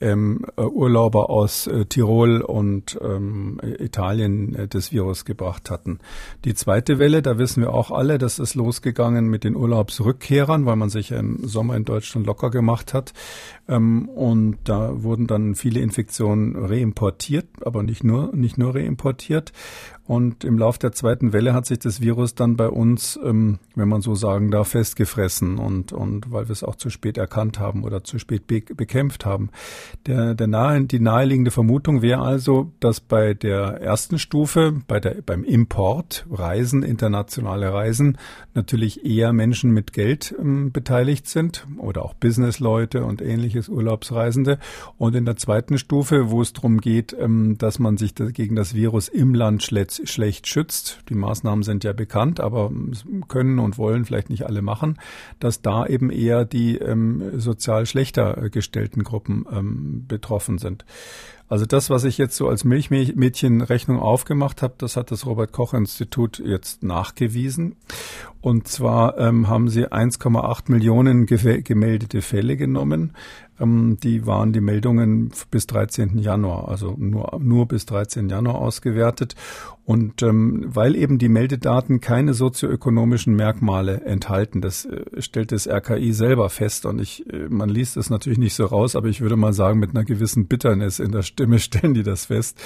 [0.00, 5.98] ähm, äh, Urlauber aus äh, Tirol und ähm, Italien äh, das Virus gebracht hatten.
[6.44, 10.76] Die zweite Welle, da wissen wir auch alle, das ist losgegangen mit den Urlaubsrückkehrern, weil
[10.76, 13.12] man sich im Sommer in Deutschland locker gemacht hat.
[13.68, 19.52] Ähm, und da wurden dann viele Infektionen reimportiert, aber nicht nur, nicht nur reimportiert.
[20.08, 23.88] Und im Lauf der zweiten Welle hat sich das Virus dann bei uns, ähm, wenn
[23.88, 27.84] man so sagen darf, festgefressen und, und weil wir es auch zu spät erkannt haben
[27.84, 29.50] oder zu spät be bekämpft haben.
[30.06, 35.20] Der, der nahe, die naheliegende Vermutung wäre also, dass bei der ersten Stufe, bei der,
[35.20, 38.16] beim Import, Reisen, internationale Reisen,
[38.54, 44.58] natürlich eher Menschen mit Geld ähm, beteiligt sind oder auch Businessleute und ähnliches Urlaubsreisende.
[44.98, 48.74] Und in der zweiten Stufe, wo es darum geht, ähm, dass man sich gegen das
[48.74, 51.00] Virus im Land schlecht schützt.
[51.08, 52.70] Die Maßnahmen sind ja bekannt, aber
[53.28, 54.98] können und wollen vielleicht nicht alle machen,
[55.40, 60.84] dass da eben eher die ähm, sozial schlechter gestellten Gruppen ähm, betroffen sind.
[61.48, 65.72] Also das, was ich jetzt so als Milchmädchenrechnung aufgemacht habe, das hat das Robert Koch
[65.72, 67.76] Institut jetzt nachgewiesen.
[68.42, 73.14] Und zwar ähm, haben sie 1,8 Millionen gemeldete Fälle genommen.
[73.60, 76.18] Ähm, die waren die Meldungen bis 13.
[76.18, 78.28] Januar, also nur, nur bis 13.
[78.28, 79.34] Januar ausgewertet.
[79.88, 86.12] Und ähm, weil eben die Meldedaten keine sozioökonomischen Merkmale enthalten, das äh, stellt das RKI
[86.12, 86.84] selber fest.
[86.84, 89.78] Und ich, äh, man liest es natürlich nicht so raus, aber ich würde mal sagen,
[89.78, 92.60] mit einer gewissen Bitternis in der Stimme stellen die das fest.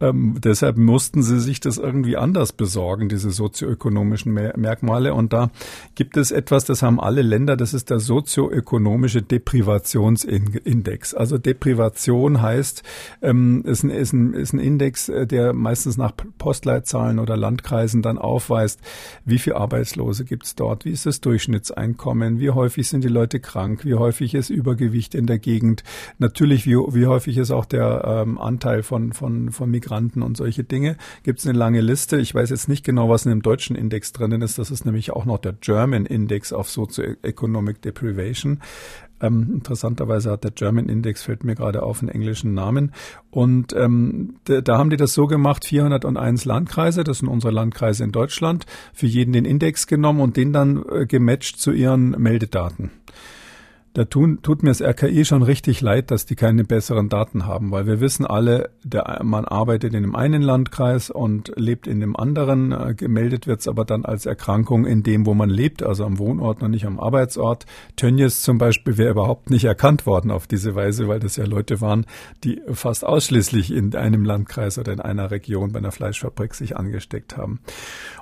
[0.00, 5.14] Ähm, deshalb mussten sie sich das irgendwie anders besorgen, diese sozioökonomischen Merkmale.
[5.14, 5.52] Und da
[5.94, 9.22] gibt es etwas, das haben alle Länder, das ist der sozioökonomische
[10.26, 11.14] Deprivationsindex.
[11.14, 12.82] Also Deprivation heißt,
[13.22, 18.02] ähm, ist, ein, ist, ein, ist ein Index, äh, der meistens nach Postleitzahlen oder Landkreisen
[18.02, 18.80] dann aufweist,
[19.24, 23.40] wie viele Arbeitslose gibt es dort, wie ist das Durchschnittseinkommen, wie häufig sind die Leute
[23.40, 25.84] krank, wie häufig ist Übergewicht in der Gegend,
[26.18, 30.64] natürlich wie, wie häufig ist auch der ähm, Anteil von, von, von Migranten und solche
[30.64, 30.96] Dinge.
[31.22, 32.18] Gibt es eine lange Liste.
[32.18, 34.58] Ich weiß jetzt nicht genau, was in dem deutschen Index drinnen ist.
[34.58, 38.60] Das ist nämlich auch noch der German Index of Socioeconomic Deprivation.
[39.20, 42.92] Ähm, interessanterweise hat der German Index, fällt mir gerade auf, einen englischen Namen.
[43.30, 48.12] Und ähm, da haben die das so gemacht, 401 Landkreise, das sind unsere Landkreise in
[48.12, 52.90] Deutschland, für jeden den Index genommen und den dann äh, gematcht zu ihren Meldedaten.
[53.96, 57.70] Da tun, tut mir das RKI schon richtig leid, dass die keine besseren Daten haben,
[57.70, 62.14] weil wir wissen alle, der, man arbeitet in dem einen Landkreis und lebt in dem
[62.14, 62.72] anderen.
[62.72, 66.18] Äh, gemeldet wird es aber dann als Erkrankung in dem, wo man lebt, also am
[66.18, 67.64] Wohnort und nicht am Arbeitsort.
[67.96, 71.80] Tönnies zum Beispiel wäre überhaupt nicht erkannt worden auf diese Weise, weil das ja Leute
[71.80, 72.04] waren,
[72.44, 77.38] die fast ausschließlich in einem Landkreis oder in einer Region bei einer Fleischfabrik sich angesteckt
[77.38, 77.60] haben.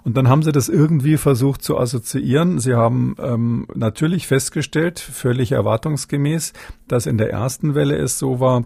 [0.04, 2.60] Und dann haben sie das irgendwie versucht zu assoziieren.
[2.60, 6.52] Sie haben ähm, natürlich festgestellt, völlig erwartungsgemäß,
[6.86, 8.64] dass in der ersten Welle es so war,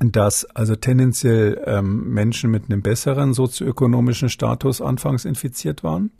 [0.00, 6.10] dass also tendenziell ähm, Menschen mit einem besseren sozioökonomischen Status anfangs infiziert waren.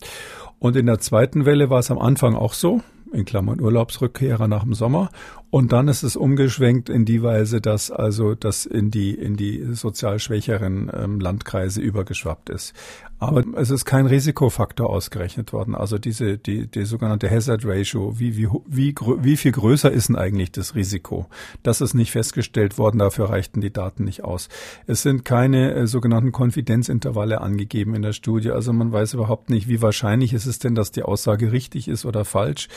[0.59, 4.64] Und in der zweiten Welle war es am Anfang auch so, in Klammern Urlaubsrückkehrer nach
[4.64, 5.11] dem Sommer.
[5.55, 9.62] Und dann ist es umgeschwenkt in die Weise, dass also das in die in die
[9.73, 12.75] sozial schwächeren ähm, Landkreise übergeschwappt ist.
[13.21, 15.77] Aber es ist kein Risikofaktor ausgerechnet worden.
[15.77, 20.17] Also diese die die sogenannte Hazard Ratio, wie wie wie wie viel größer ist denn
[20.17, 21.27] eigentlich das Risiko?
[21.62, 22.99] Das ist nicht festgestellt worden.
[22.99, 24.49] Dafür reichten die Daten nicht aus.
[24.88, 28.51] Es sind keine äh, sogenannten Konfidenzintervalle angegeben in der Studie.
[28.51, 32.05] Also man weiß überhaupt nicht, wie wahrscheinlich ist es denn, dass die Aussage richtig ist
[32.05, 32.69] oder falsch.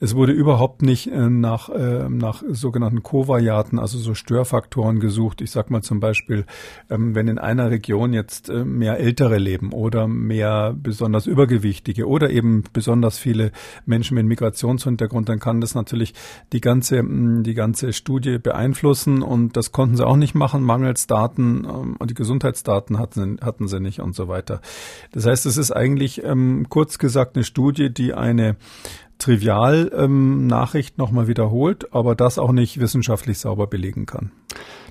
[0.00, 5.40] Es wurde überhaupt nicht äh, nach äh, nach sogenannten Kovariaten, also so Störfaktoren gesucht.
[5.40, 6.44] Ich sag mal zum Beispiel,
[6.90, 12.30] ähm, wenn in einer Region jetzt äh, mehr Ältere leben oder mehr besonders Übergewichtige oder
[12.30, 13.52] eben besonders viele
[13.84, 16.14] Menschen mit Migrationshintergrund, dann kann das natürlich
[16.52, 21.64] die ganze, die ganze Studie beeinflussen und das konnten sie auch nicht machen, mangels Daten
[21.64, 24.60] ähm, und die Gesundheitsdaten hatten, hatten sie nicht und so weiter.
[25.12, 28.56] Das heißt, es ist eigentlich ähm, kurz gesagt eine Studie, die eine
[29.18, 34.32] trivial ähm, Nachricht nochmal wiederholt, aber das auch nicht wissenschaftlich sauber belegen kann.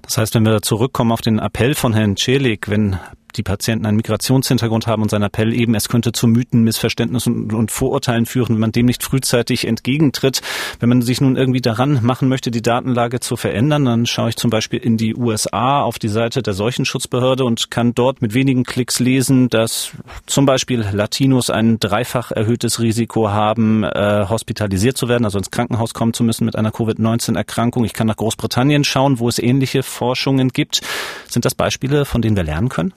[0.01, 2.97] Das heißt, wenn wir zurückkommen auf den Appell von Herrn Celik, wenn
[3.37, 7.71] die Patienten einen Migrationshintergrund haben und sein Appell eben, es könnte zu Mythen, Missverständnissen und
[7.71, 10.41] Vorurteilen führen, wenn man dem nicht frühzeitig entgegentritt.
[10.79, 14.35] Wenn man sich nun irgendwie daran machen möchte, die Datenlage zu verändern, dann schaue ich
[14.35, 18.63] zum Beispiel in die USA auf die Seite der Seuchenschutzbehörde und kann dort mit wenigen
[18.63, 19.91] Klicks lesen, dass
[20.25, 25.93] zum Beispiel Latinos ein dreifach erhöhtes Risiko haben, äh, hospitalisiert zu werden, also ins Krankenhaus
[25.93, 27.85] kommen zu müssen mit einer Covid-19-Erkrankung.
[27.85, 30.81] Ich kann nach Großbritannien schauen, wo es ähnliche Forschungen gibt.
[31.27, 32.93] Sind das Beispiele, von denen wir lernen können?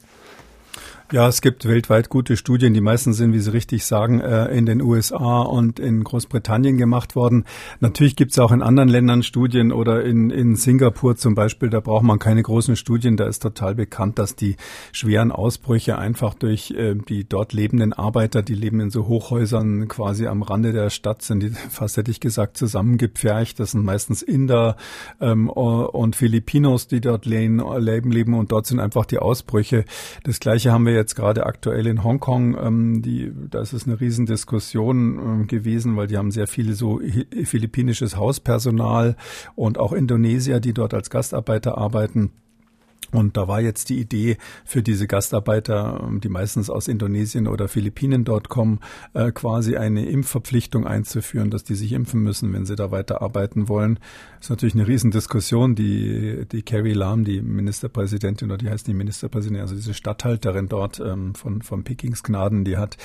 [1.10, 2.74] Ja, es gibt weltweit gute Studien.
[2.74, 7.16] Die meisten sind, wie Sie richtig sagen, äh, in den USA und in Großbritannien gemacht
[7.16, 7.46] worden.
[7.80, 11.70] Natürlich gibt es auch in anderen Ländern Studien oder in, in Singapur zum Beispiel.
[11.70, 13.16] Da braucht man keine großen Studien.
[13.16, 14.56] Da ist total bekannt, dass die
[14.92, 20.26] schweren Ausbrüche einfach durch äh, die dort lebenden Arbeiter, die leben in so Hochhäusern quasi
[20.26, 23.58] am Rande der Stadt, sind die fast hätte ich gesagt zusammengepfercht.
[23.58, 24.76] Das sind meistens Inder
[25.22, 29.86] ähm, und Filipinos, die dort leben, leben und dort sind einfach die Ausbrüche.
[30.24, 34.00] Das gleiche haben wir jetzt gerade aktuell in Hongkong, ähm, die, da ist es eine
[34.00, 37.00] Riesendiskussion ähm, gewesen, weil die haben sehr viele so
[37.44, 39.16] philippinisches Hauspersonal
[39.56, 42.30] und auch Indonesier, die dort als Gastarbeiter arbeiten.
[43.10, 47.68] Und da war jetzt die Idee für diese Gastarbeiter, ähm, die meistens aus Indonesien oder
[47.68, 48.80] Philippinen dort kommen,
[49.14, 53.68] äh, quasi eine Impfverpflichtung einzuführen, dass die sich impfen müssen, wenn sie da weiter arbeiten
[53.68, 53.98] wollen.
[54.38, 55.74] Das ist natürlich eine Riesendiskussion.
[55.74, 61.00] Die, die Carrie Lam, die Ministerpräsidentin, oder die heißt die Ministerpräsidentin, also diese Stadthalterin dort
[61.00, 62.96] ähm, von, von Pekings Gnaden, die hat,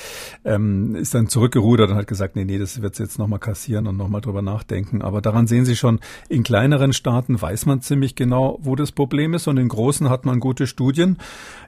[0.45, 3.97] ähm, ist dann zurückgerudert und hat gesagt, nee, nee, das wird jetzt nochmal kassieren und
[3.97, 5.01] nochmal drüber nachdenken.
[5.01, 9.33] Aber daran sehen Sie schon, in kleineren Staaten weiß man ziemlich genau, wo das Problem
[9.33, 11.17] ist und in großen hat man gute Studien.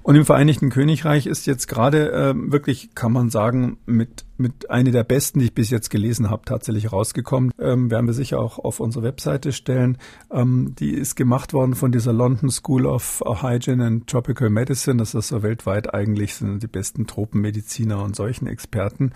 [0.03, 4.91] Und im Vereinigten Königreich ist jetzt gerade äh, wirklich, kann man sagen, mit, mit eine
[4.91, 7.51] der besten, die ich bis jetzt gelesen habe, tatsächlich rausgekommen.
[7.59, 9.97] Ähm, werden wir sicher auch auf unsere Webseite stellen.
[10.31, 14.97] Ähm, die ist gemacht worden von dieser London School of Hygiene and Tropical Medicine.
[14.97, 19.13] Das ist so weltweit eigentlich sind die besten Tropenmediziner und solchen Experten.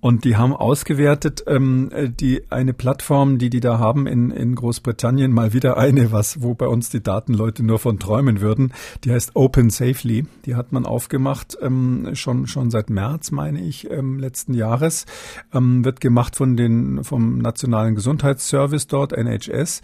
[0.00, 5.32] Und die haben ausgewertet, ähm, die eine Plattform, die die da haben in, in Großbritannien,
[5.32, 8.72] mal wieder eine, was wo bei uns die Datenleute nur von träumen würden.
[9.04, 10.26] Die heißt Open Safely.
[10.44, 15.04] Die hat man aufgemacht ähm, schon schon seit März, meine ich, ähm, letzten Jahres.
[15.52, 19.82] Ähm, wird gemacht von den vom nationalen Gesundheitsservice dort NHS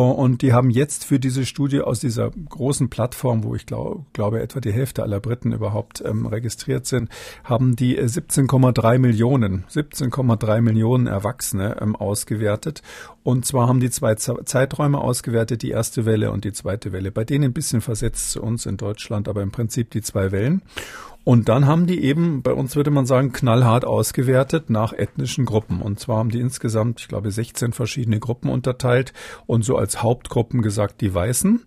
[0.00, 4.40] und die haben jetzt für diese Studie aus dieser großen Plattform, wo ich glaub, glaube
[4.42, 7.10] etwa die Hälfte aller Briten überhaupt ähm, registriert sind,
[7.44, 12.82] haben die 17,3 äh, Millionen, 17,3 Millionen Erwachsene ähm, ausgewertet.
[13.22, 17.12] Und zwar haben die zwei Zeiträume ausgewertet, die erste Welle und die zweite Welle.
[17.12, 20.62] Bei denen ein bisschen versetzt zu uns in Deutschland, aber im Prinzip die zwei Wellen.
[21.24, 25.80] Und dann haben die eben, bei uns würde man sagen, knallhart ausgewertet nach ethnischen Gruppen.
[25.80, 29.14] Und zwar haben die insgesamt, ich glaube, 16 verschiedene Gruppen unterteilt
[29.46, 31.64] und so als Hauptgruppen gesagt die Weißen,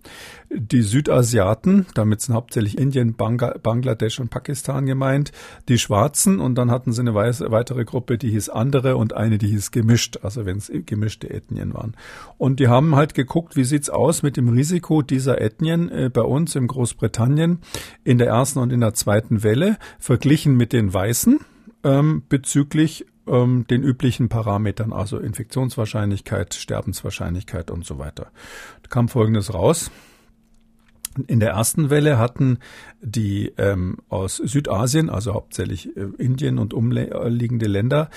[0.49, 5.31] die Südasiaten, damit sind hauptsächlich Indien, Bangladesch und Pakistan gemeint,
[5.67, 9.47] die Schwarzen und dann hatten sie eine weitere Gruppe, die hieß andere und eine, die
[9.47, 11.95] hieß gemischt, also wenn es gemischte Ethnien waren.
[12.37, 16.21] Und die haben halt geguckt, wie sieht's aus mit dem Risiko dieser Ethnien äh, bei
[16.21, 17.59] uns in Großbritannien
[18.03, 21.39] in der ersten und in der zweiten Welle verglichen mit den Weißen
[21.83, 28.31] ähm, bezüglich ähm, den üblichen Parametern, also Infektionswahrscheinlichkeit, Sterbenswahrscheinlichkeit und so weiter.
[28.83, 29.91] Da kam Folgendes raus.
[31.25, 32.59] In der ersten Welle hatten
[33.01, 38.09] die ähm, aus Südasien, also hauptsächlich äh, Indien und umliegende Länder,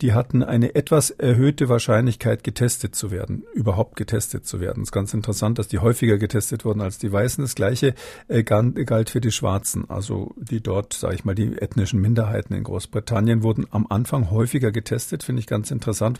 [0.00, 4.82] die hatten eine etwas erhöhte Wahrscheinlichkeit, getestet zu werden, überhaupt getestet zu werden.
[4.82, 7.42] Es ist ganz interessant, dass die häufiger getestet wurden als die Weißen.
[7.42, 7.94] Das Gleiche
[8.28, 12.64] äh, galt für die Schwarzen, also die dort, sage ich mal, die ethnischen Minderheiten in
[12.64, 16.18] Großbritannien wurden am Anfang häufiger getestet, finde ich ganz interessant.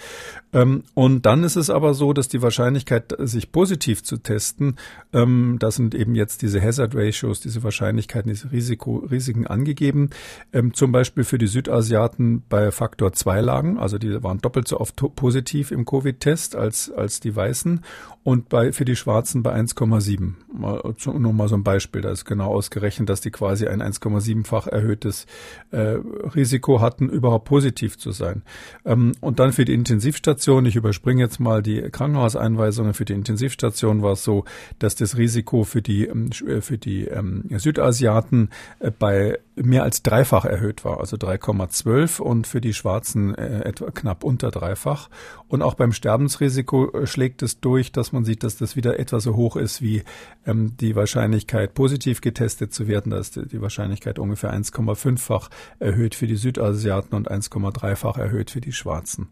[0.52, 4.76] Ähm, und dann ist es aber so, dass die Wahrscheinlichkeit, sich positiv zu testen,
[5.12, 10.10] ähm, das sind eben jetzt diese Hazard Ratios, diese Wahrscheinlichkeit, Wahrscheinlichkeiten, diese Risiko, Risiken angegeben.
[10.52, 14.80] Ähm, zum Beispiel für die Südasiaten bei Faktor 2 lagen, also die waren doppelt so
[14.80, 17.84] oft positiv im Covid-Test als, als die Weißen
[18.28, 20.34] und bei, für die Schwarzen bei 1,7.
[21.18, 25.24] Nur mal so ein Beispiel, da ist genau ausgerechnet, dass die quasi ein 1,7-fach erhöhtes
[25.70, 25.96] äh,
[26.34, 28.42] Risiko hatten, überhaupt positiv zu sein.
[28.84, 34.02] Ähm, und dann für die Intensivstation, ich überspringe jetzt mal die Krankenhauseinweisungen, für die Intensivstation
[34.02, 34.44] war es so,
[34.78, 40.02] dass das Risiko für die, ähm, für die ähm, Südasiaten Asiaten äh, bei mehr als
[40.02, 45.08] dreifach erhöht war, also 3,12 und für die Schwarzen äh, etwa knapp unter dreifach.
[45.48, 49.20] Und auch beim Sterbensrisiko äh, schlägt es durch, dass man sieht, dass das wieder etwa
[49.20, 50.02] so hoch ist wie
[50.46, 53.10] ähm, die Wahrscheinlichkeit, positiv getestet zu werden.
[53.10, 58.72] Da ist die Wahrscheinlichkeit ungefähr 1,5-fach erhöht für die Südasiaten und 1,3-fach erhöht für die
[58.72, 59.28] Schwarzen.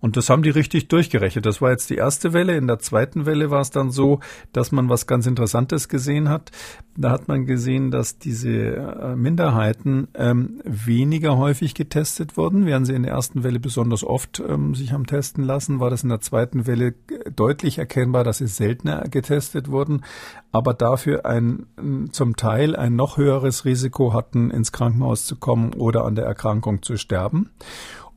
[0.00, 1.46] Und das haben die richtig durchgerechnet.
[1.46, 2.56] Das war jetzt die erste Welle.
[2.56, 4.20] In der zweiten Welle war es dann so,
[4.52, 6.50] dass man was ganz Interessantes gesehen hat.
[6.96, 12.66] Da hat man gesehen, dass diese äh, Minderheiten ähm, weniger häufig getestet wurden.
[12.66, 16.02] Während sie in der ersten Welle besonders oft ähm, sich haben testen lassen, war das
[16.02, 16.94] in der zweiten Welle
[17.34, 20.04] deutlich erkennbar, dass sie seltener getestet wurden,
[20.50, 21.66] aber dafür ein
[22.12, 26.82] zum Teil ein noch höheres Risiko hatten, ins Krankenhaus zu kommen oder an der Erkrankung
[26.82, 27.50] zu sterben.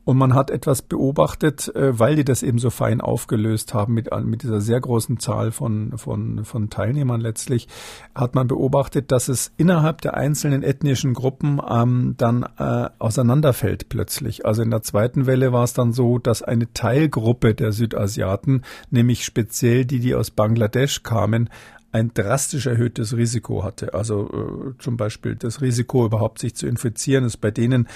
[0.06, 4.08] Und man hat etwas beobachtet, äh, weil die das eben so fein aufgelöst haben mit,
[4.24, 7.66] mit dieser sehr großen Zahl von, von, von Teilnehmern letztlich,
[8.14, 14.46] hat man beobachtet, dass es innerhalb der einzelnen ethnischen Gruppen ähm, dann äh, auseinanderfällt plötzlich.
[14.46, 19.24] Also in der zweiten Welle war es dann so, dass eine Teilgruppe der Südasiaten, nämlich
[19.24, 21.50] speziell die, die aus Bangladesch kamen,
[21.92, 23.94] ein drastisch erhöhtes Risiko hatte.
[23.94, 27.88] Also äh, zum Beispiel das Risiko überhaupt sich zu infizieren ist bei denen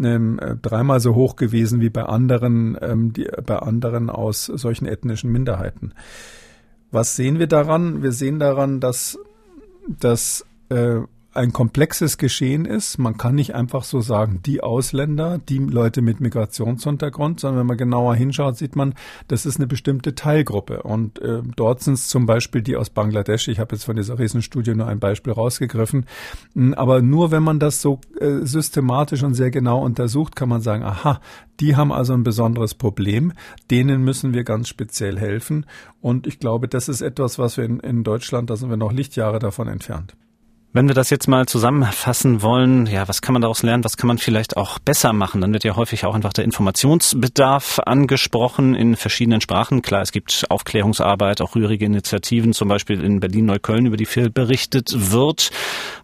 [0.00, 4.86] ähm, äh, dreimal so hoch gewesen wie bei anderen, ähm, die, bei anderen aus solchen
[4.86, 5.92] ethnischen Minderheiten.
[6.90, 8.02] Was sehen wir daran?
[8.02, 9.18] Wir sehen daran, dass,
[9.88, 11.00] dass äh,
[11.38, 12.98] ein komplexes Geschehen ist.
[12.98, 17.76] Man kann nicht einfach so sagen, die Ausländer, die Leute mit Migrationshintergrund, sondern wenn man
[17.76, 18.94] genauer hinschaut, sieht man,
[19.28, 20.82] das ist eine bestimmte Teilgruppe.
[20.82, 23.48] Und äh, dort sind es zum Beispiel die aus Bangladesch.
[23.48, 26.06] Ich habe jetzt von dieser Riesenstudie nur ein Beispiel rausgegriffen.
[26.54, 30.60] Hm, aber nur wenn man das so äh, systematisch und sehr genau untersucht, kann man
[30.60, 31.20] sagen, aha,
[31.60, 33.32] die haben also ein besonderes Problem.
[33.70, 35.66] Denen müssen wir ganz speziell helfen.
[36.00, 38.92] Und ich glaube, das ist etwas, was wir in, in Deutschland, da sind wir noch
[38.92, 40.16] Lichtjahre davon entfernt.
[40.74, 44.06] Wenn wir das jetzt mal zusammenfassen wollen, ja, was kann man daraus lernen, was kann
[44.06, 45.40] man vielleicht auch besser machen?
[45.40, 49.80] Dann wird ja häufig auch einfach der Informationsbedarf angesprochen in verschiedenen Sprachen.
[49.80, 54.92] Klar, es gibt Aufklärungsarbeit, auch rührige Initiativen, zum Beispiel in Berlin-Neukölln, über die viel berichtet
[54.94, 55.52] wird.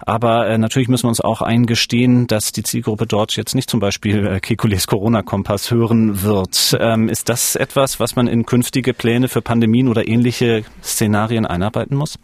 [0.01, 3.81] Aber äh, natürlich müssen wir uns auch eingestehen, dass die Zielgruppe dort jetzt nicht zum
[3.81, 6.75] Beispiel äh, Kekules Corona-Kompass hören wird.
[6.81, 11.99] Ähm, ist das etwas, was man in künftige Pläne für Pandemien oder ähnliche Szenarien einarbeiten
[11.99, 12.19] muss?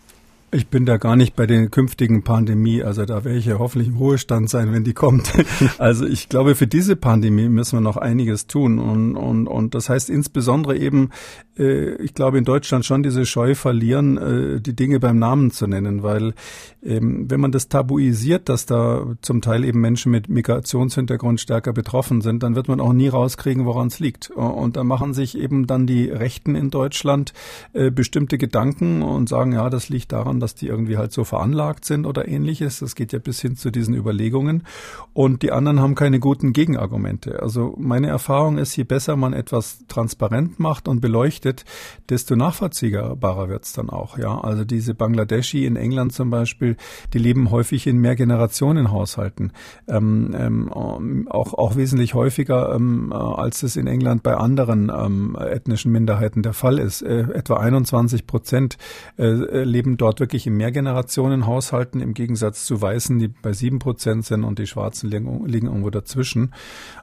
[0.53, 2.83] Ich bin da gar nicht bei der künftigen Pandemie.
[2.83, 5.33] Also da werde ich ja hoffentlich im Ruhestand sein, wenn die kommt.
[5.79, 8.79] Also ich glaube, für diese Pandemie müssen wir noch einiges tun.
[8.79, 11.11] Und, und, und das heißt insbesondere eben,
[11.57, 15.67] äh, ich glaube in Deutschland schon diese Scheu verlieren, äh, die Dinge beim Namen zu
[15.67, 16.03] nennen.
[16.03, 16.35] Weil
[16.83, 22.21] ähm, wenn man das tabuisiert, dass da zum Teil eben Menschen mit Migrationshintergrund stärker betroffen
[22.21, 24.31] sind, dann wird man auch nie rauskriegen, woran es liegt.
[24.31, 27.33] Und da machen sich eben dann die Rechten in Deutschland
[27.73, 31.85] äh, bestimmte Gedanken und sagen, ja, das liegt daran, dass die irgendwie halt so veranlagt
[31.85, 32.81] sind oder ähnliches.
[32.81, 34.65] Das geht ja bis hin zu diesen Überlegungen.
[35.13, 37.41] Und die anderen haben keine guten Gegenargumente.
[37.41, 41.65] Also meine Erfahrung ist, je besser man etwas transparent macht und beleuchtet,
[42.09, 44.19] desto nachvollziehbarer wird es dann auch.
[44.19, 46.77] Ja, also diese Bangladeschi in England zum Beispiel,
[47.13, 49.53] die leben häufig in Mehrgenerationenhaushalten,
[49.89, 55.37] ähm, ähm, auch auch wesentlich häufiger ähm, äh, als es in England bei anderen ähm,
[55.39, 57.03] ethnischen Minderheiten der Fall ist.
[57.03, 58.79] Äh, etwa 21 Prozent
[59.19, 64.45] äh, leben dort wirklich in Mehrgenerationenhaushalten im Gegensatz zu Weißen, die bei sieben Prozent sind
[64.45, 66.55] und die Schwarzen liegen, liegen irgendwo dazwischen.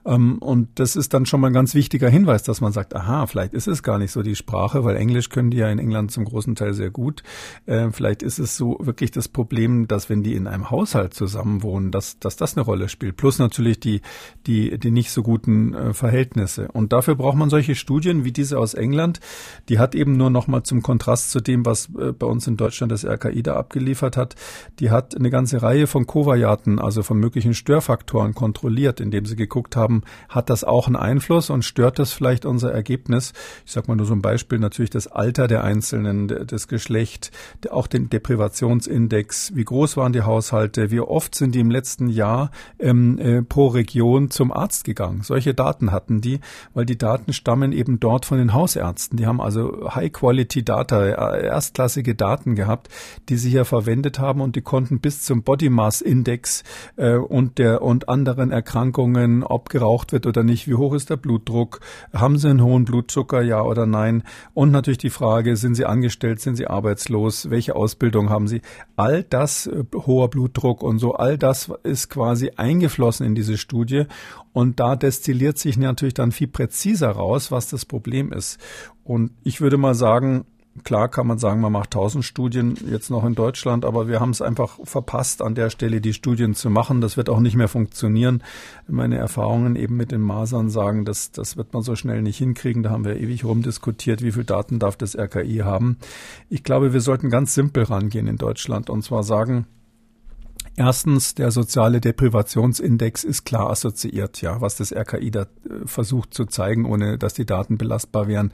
[0.06, 3.28] Ähm, und das ist dann schon mal ein ganz wichtiger Hinweis, dass man sagt, aha,
[3.28, 6.12] vielleicht ist es gar nicht so die Sprache, weil Englisch können die ja in England
[6.12, 7.24] zum großen Teil sehr gut.
[7.66, 11.92] Äh, vielleicht ist es so wirklich das Problem, dass wenn die in einem Haushalt zusammenwohnen,
[11.92, 13.18] dass, dass das eine Rolle spielt.
[13.18, 14.02] Plus natürlich die,
[14.46, 16.70] die, die nicht so guten äh, Verhältnisse.
[16.72, 19.20] Und dafür braucht man solche Studien wie diese aus England.
[19.70, 22.58] Die hat eben nur noch mal zum Kontrast zu dem, was äh, bei uns in
[22.58, 24.36] Deutschland das RKI da abgeliefert hat,
[24.80, 29.76] die hat eine ganze Reihe von Kovajaten, also von möglichen Störfaktoren kontrolliert, indem sie geguckt
[29.76, 33.34] haben, hat das auch einen Einfluss und stört das vielleicht unser Ergebnis?
[33.66, 37.32] Ich sage mal nur so ein Beispiel, natürlich das Alter der Einzelnen, das Geschlecht,
[37.70, 42.52] auch den Deprivationsindex, wie groß waren die Haushalte, wie oft sind die im letzten Jahr
[42.80, 45.22] ähm, äh, pro Region zum Arzt gegangen.
[45.24, 46.40] Solche Daten hatten die,
[46.74, 49.18] weil die Daten stammen eben dort von den Hausärzten.
[49.18, 52.90] Die haben also High-Quality-Data, äh, erstklassige Daten gehabt,
[53.30, 56.64] die sie hier verwendet haben und die konnten bis zum Body Mass Index
[56.96, 61.18] äh, und der und anderen Erkrankungen, ob geraucht wird oder nicht, wie hoch ist der
[61.18, 61.80] Blutdruck,
[62.14, 64.24] haben sie einen hohen Blutzucker, ja oder nein?
[64.54, 68.62] Und natürlich die Frage, sind sie angestellt, sind sie arbeitslos, welche Ausbildung haben sie,
[68.96, 74.06] all das äh, hoher Blutdruck und so, all das ist quasi eingeflossen in diese Studie.
[74.54, 78.58] Und da destilliert sich natürlich dann viel präziser raus, was das Problem ist.
[79.04, 80.46] Und ich würde mal sagen,
[80.84, 84.30] Klar kann man sagen, man macht tausend Studien jetzt noch in Deutschland, aber wir haben
[84.30, 87.02] es einfach verpasst, an der Stelle die Studien zu machen.
[87.02, 88.44] Das wird auch nicht mehr funktionieren.
[88.88, 92.84] Meine Erfahrungen eben mit den Masern sagen, dass das wird man so schnell nicht hinkriegen.
[92.84, 95.98] Da haben wir ewig rumdiskutiert, wie viel Daten darf das RKI haben.
[96.50, 99.68] Ich glaube, wir sollten ganz simpel rangehen in Deutschland und zwar sagen,
[100.80, 105.46] Erstens, der soziale Deprivationsindex ist klar assoziiert, ja, was das RKI da äh,
[105.86, 108.54] versucht zu zeigen, ohne dass die Daten belastbar wären,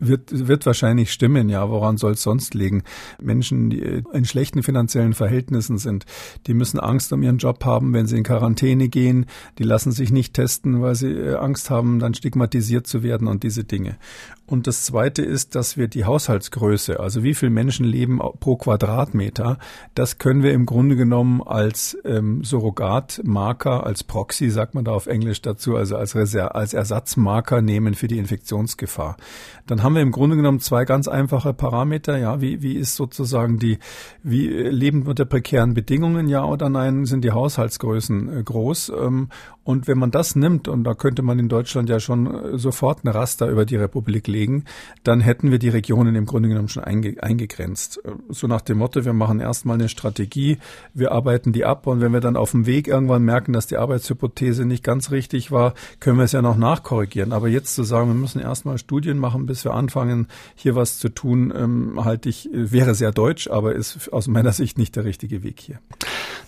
[0.00, 2.82] wird, wird wahrscheinlich stimmen, ja, woran soll es sonst liegen?
[3.20, 6.04] Menschen, die äh, in schlechten finanziellen Verhältnissen sind,
[6.48, 9.26] die müssen Angst um ihren Job haben, wenn sie in Quarantäne gehen,
[9.58, 13.44] die lassen sich nicht testen, weil sie äh, Angst haben, dann stigmatisiert zu werden und
[13.44, 13.98] diese Dinge.
[14.46, 19.58] Und das Zweite ist, dass wir die Haushaltsgröße, also wie viele Menschen leben pro Quadratmeter,
[19.94, 25.06] das können wir im Grunde genommen als ähm, Surrogatmarker, als Proxy, sagt man da auf
[25.06, 29.18] Englisch dazu, also als, Reser als Ersatzmarker nehmen für die Infektionsgefahr.
[29.66, 32.16] Dann haben wir im Grunde genommen zwei ganz einfache Parameter.
[32.16, 33.78] Ja, wie, wie ist sozusagen die,
[34.22, 38.92] wie leben unter prekären Bedingungen, ja oder nein, sind die Haushaltsgrößen äh, groß?
[38.98, 39.28] Ähm,
[39.64, 43.04] und wenn man das nimmt, und da könnte man in Deutschland ja schon äh, sofort
[43.04, 44.64] ein Raster über die Republik legen,
[45.04, 48.00] dann hätten wir die Regionen im Grunde genommen schon einge eingegrenzt.
[48.04, 50.58] Äh, so nach dem Motto, wir machen erstmal eine Strategie,
[50.94, 53.76] wir arbeiten die ab und wenn wir dann auf dem Weg irgendwann merken, dass die
[53.76, 57.32] Arbeitshypothese nicht ganz richtig war, können wir es ja noch nachkorrigieren.
[57.32, 61.08] Aber jetzt zu sagen, wir müssen erstmal Studien machen, bis wir anfangen, hier was zu
[61.08, 65.04] tun, ähm, halte ich, äh, wäre sehr deutsch, aber ist aus meiner Sicht nicht der
[65.04, 65.78] richtige Weg hier.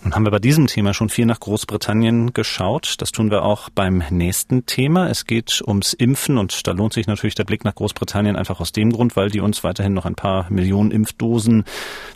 [0.03, 2.95] Nun haben wir bei diesem Thema schon viel nach Großbritannien geschaut.
[3.05, 5.11] Das tun wir auch beim nächsten Thema.
[5.11, 8.71] Es geht ums Impfen und da lohnt sich natürlich der Blick nach Großbritannien einfach aus
[8.71, 11.65] dem Grund, weil die uns weiterhin noch ein paar Millionen Impfdosen,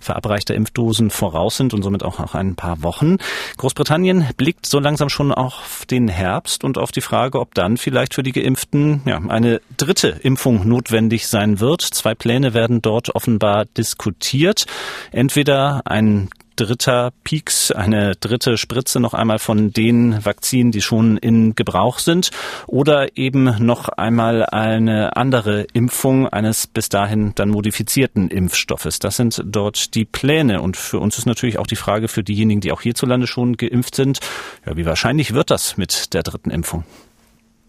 [0.01, 3.17] verabreichter Impfdosen voraus sind und somit auch noch ein paar Wochen.
[3.57, 8.15] Großbritannien blickt so langsam schon auf den Herbst und auf die Frage, ob dann vielleicht
[8.15, 11.83] für die Geimpften ja, eine dritte Impfung notwendig sein wird.
[11.83, 14.65] Zwei Pläne werden dort offenbar diskutiert.
[15.11, 21.55] Entweder ein dritter Peaks, eine dritte Spritze noch einmal von den Vakzinen, die schon in
[21.55, 22.31] Gebrauch sind
[22.67, 28.99] oder eben noch einmal eine andere Impfung eines bis dahin dann modifizierten Impfstoffes.
[28.99, 32.61] Das sind dort die Pläne und für uns ist natürlich auch die Frage für diejenigen,
[32.61, 34.19] die auch hierzulande schon geimpft sind,
[34.65, 36.83] ja, wie wahrscheinlich wird das mit der dritten Impfung?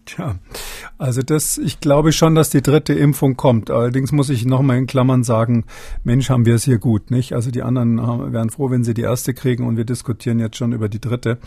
[0.05, 0.35] Tja,
[0.97, 3.69] also das, ich glaube schon, dass die dritte Impfung kommt.
[3.69, 5.65] Allerdings muss ich nochmal in Klammern sagen,
[6.03, 7.33] Mensch, haben wir es hier gut, nicht?
[7.33, 10.57] Also die anderen haben, wären froh, wenn sie die erste kriegen und wir diskutieren jetzt
[10.57, 11.37] schon über die dritte.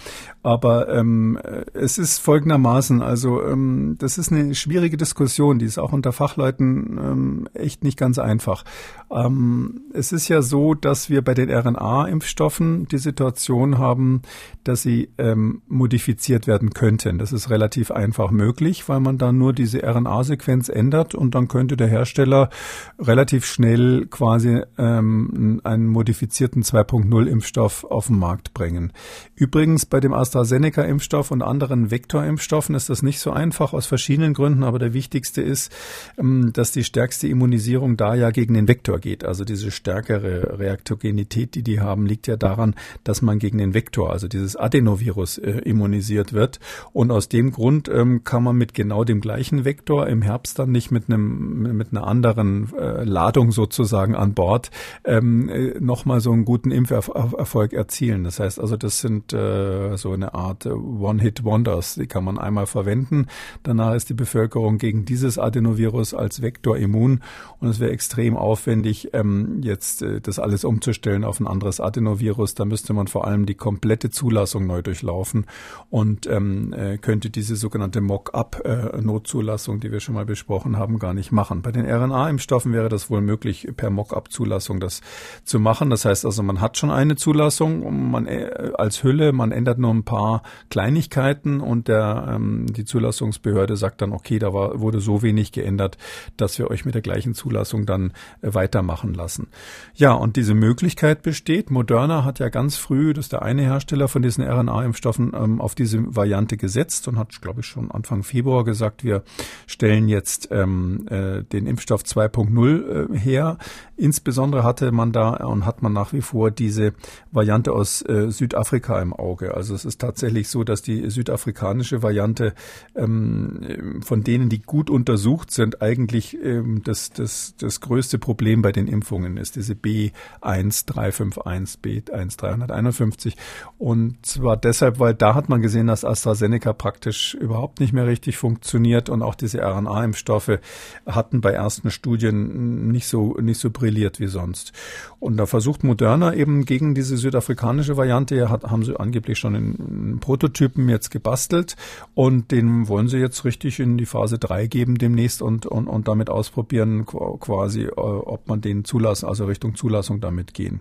[0.44, 1.36] Aber ähm,
[1.72, 6.98] es ist folgendermaßen, also ähm, das ist eine schwierige Diskussion, die ist auch unter Fachleuten
[6.98, 8.64] ähm, echt nicht ganz einfach.
[9.10, 14.22] Ähm, es ist ja so, dass wir bei den RNA-Impfstoffen die Situation haben,
[14.62, 17.18] dass sie ähm, modifiziert werden könnten.
[17.18, 21.48] Das ist relativ einfach möglich möglich, weil man dann nur diese RNA-Sequenz ändert und dann
[21.48, 22.50] könnte der Hersteller
[22.98, 28.92] relativ schnell quasi ähm, einen modifizierten 2.0-Impfstoff auf den Markt bringen.
[29.34, 34.62] Übrigens bei dem AstraZeneca-Impfstoff und anderen Vektorimpfstoffen ist das nicht so einfach aus verschiedenen Gründen,
[34.62, 35.72] aber der wichtigste ist,
[36.18, 39.24] ähm, dass die stärkste Immunisierung da ja gegen den Vektor geht.
[39.24, 42.74] Also diese stärkere Reaktogenität, die die haben, liegt ja daran,
[43.04, 46.60] dass man gegen den Vektor, also dieses Adenovirus, äh, immunisiert wird.
[46.92, 50.72] Und aus dem Grund ähm, kann man mit genau dem gleichen Vektor im Herbst dann
[50.72, 54.72] nicht mit einem mit einer anderen äh, Ladung sozusagen an Bord
[55.04, 58.24] ähm, äh, nochmal so einen guten Impferfolg erzielen.
[58.24, 61.94] Das heißt also, das sind äh, so eine Art One-Hit-Wonders.
[61.94, 63.28] Die kann man einmal verwenden.
[63.62, 67.20] Danach ist die Bevölkerung gegen dieses Adenovirus als Vektor immun
[67.60, 72.56] und es wäre extrem aufwendig, ähm, jetzt äh, das alles umzustellen auf ein anderes Adenovirus.
[72.56, 75.46] Da müsste man vor allem die komplette Zulassung neu durchlaufen
[75.88, 81.14] und ähm, äh, könnte diese sogenannte Mock Mock-up-Notzulassung, die wir schon mal besprochen haben, gar
[81.14, 81.62] nicht machen.
[81.62, 85.00] Bei den RNA-Impfstoffen wäre das wohl möglich, per Mock-up-Zulassung das
[85.44, 85.90] zu machen.
[85.90, 89.92] Das heißt also, man hat schon eine Zulassung man, äh, als Hülle, man ändert nur
[89.92, 95.22] ein paar Kleinigkeiten und der, ähm, die Zulassungsbehörde sagt dann, okay, da war, wurde so
[95.22, 95.98] wenig geändert,
[96.36, 99.48] dass wir euch mit der gleichen Zulassung dann äh, weitermachen lassen.
[99.94, 101.70] Ja, und diese Möglichkeit besteht.
[101.70, 105.74] Moderna hat ja ganz früh, das ist der eine Hersteller von diesen RNA-Impfstoffen, ähm, auf
[105.74, 109.22] diese Variante gesetzt und hat, glaube ich, schon Anfang Anfang Februar gesagt, wir
[109.66, 113.58] stellen jetzt ähm, äh, den Impfstoff 2.0 äh, her.
[113.96, 116.94] Insbesondere hatte man da und hat man nach wie vor diese
[117.30, 119.54] Variante aus äh, Südafrika im Auge.
[119.54, 122.54] Also es ist tatsächlich so, dass die südafrikanische Variante
[122.96, 128.72] ähm, von denen, die gut untersucht sind, eigentlich ähm, das, das, das größte Problem bei
[128.72, 133.34] den Impfungen ist, diese B1351, B1351.
[133.78, 138.38] Und zwar deshalb, weil da hat man gesehen, dass AstraZeneca praktisch überhaupt nicht mehr richtig
[138.38, 140.58] funktioniert und auch diese RNA-Impfstoffe
[141.06, 144.72] hatten bei ersten Studien nicht so, nicht so brilliert wie sonst.
[145.20, 150.20] Und da versucht Moderna eben gegen diese südafrikanische Variante, hat, haben sie angeblich schon in
[150.20, 151.76] Prototypen jetzt gebastelt
[152.14, 156.08] und den wollen sie jetzt richtig in die Phase 3 geben demnächst und, und, und
[156.08, 160.80] damit ausprobieren quasi, äh, ob man den zulassen, also Richtung Zulassung damit gehen.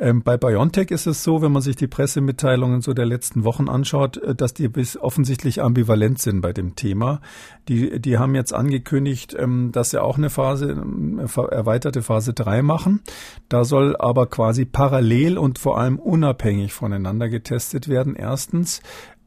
[0.00, 3.68] Ähm, bei BioNTech ist es so, wenn man sich die Pressemitteilungen so der letzten Wochen
[3.68, 7.20] anschaut, äh, dass die bis offensichtlich ambivalent sind bei dem Thema.
[7.68, 12.62] Die, die haben jetzt angekündigt, ähm, dass sie auch eine Phase, eine erweiterte Phase 3
[12.62, 13.02] machen.
[13.50, 18.16] Da soll aber quasi parallel und vor allem unabhängig voneinander getestet werden.
[18.16, 18.80] Erstens,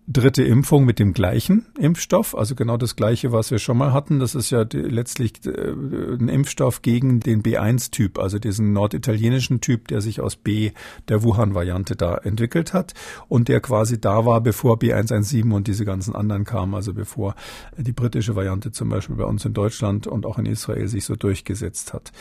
[0.07, 4.19] dritte Impfung mit dem gleichen Impfstoff, also genau das gleiche, was wir schon mal hatten.
[4.19, 10.01] Das ist ja letztlich äh, ein Impfstoff gegen den B1-Typ, also diesen norditalienischen Typ, der
[10.01, 10.71] sich aus B
[11.07, 12.93] der Wuhan-Variante da entwickelt hat
[13.29, 17.35] und der quasi da war, bevor B117 und diese ganzen anderen kamen, also bevor
[17.77, 21.15] die britische Variante zum Beispiel bei uns in Deutschland und auch in Israel sich so
[21.15, 22.11] durchgesetzt hat.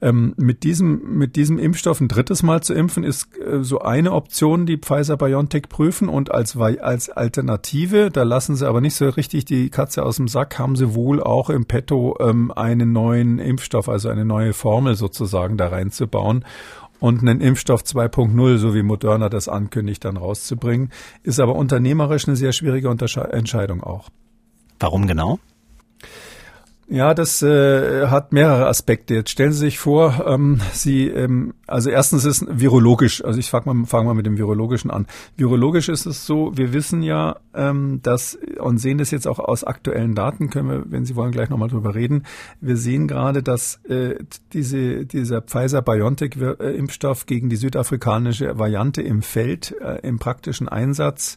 [0.00, 4.12] Ähm, mit diesem mit diesem Impfstoff ein drittes Mal zu impfen ist äh, so eine
[4.12, 9.44] Option, die Pfizer-BioNTech prüfen und als als Alternative, da lassen sie aber nicht so richtig
[9.44, 13.88] die Katze aus dem Sack, haben sie wohl auch im Petto ähm, einen neuen Impfstoff,
[13.88, 16.44] also eine neue Formel sozusagen da reinzubauen
[17.00, 20.90] und einen Impfstoff 2.0, so wie Moderna das ankündigt, dann rauszubringen,
[21.22, 24.08] ist aber unternehmerisch eine sehr schwierige Untersche Entscheidung auch.
[24.80, 25.38] Warum genau?
[26.90, 29.12] Ja, das äh, hat mehrere Aspekte.
[29.12, 33.74] Jetzt stellen Sie sich vor, ähm, Sie, ähm, also erstens ist virologisch, also ich fange
[33.74, 35.06] mal, fang mal mit dem Virologischen an.
[35.36, 39.64] Virologisch ist es so, wir wissen ja, ähm, dass, und sehen das jetzt auch aus
[39.64, 42.24] aktuellen Daten, können wir, wenn Sie wollen, gleich nochmal drüber reden.
[42.62, 44.14] Wir sehen gerade, dass äh,
[44.54, 51.36] diese, dieser Pfizer-BioNTech-Impfstoff gegen die südafrikanische Variante im Feld, äh, im praktischen Einsatz,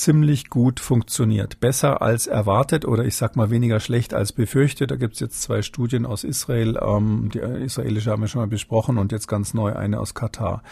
[0.00, 1.60] ziemlich gut funktioniert.
[1.60, 4.90] Besser als erwartet oder ich sag mal weniger schlecht als befürchtet.
[4.90, 6.78] Da gibt's jetzt zwei Studien aus Israel.
[6.80, 10.62] Ähm, die israelische haben wir schon mal besprochen und jetzt ganz neu eine aus Katar.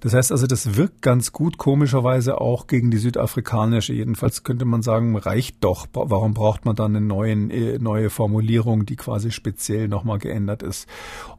[0.00, 3.92] Das heißt also, das wirkt ganz gut, komischerweise auch gegen die südafrikanische.
[3.92, 5.86] Jedenfalls könnte man sagen, reicht doch.
[5.92, 10.88] Warum braucht man dann eine neuen, äh, neue Formulierung, die quasi speziell nochmal geändert ist?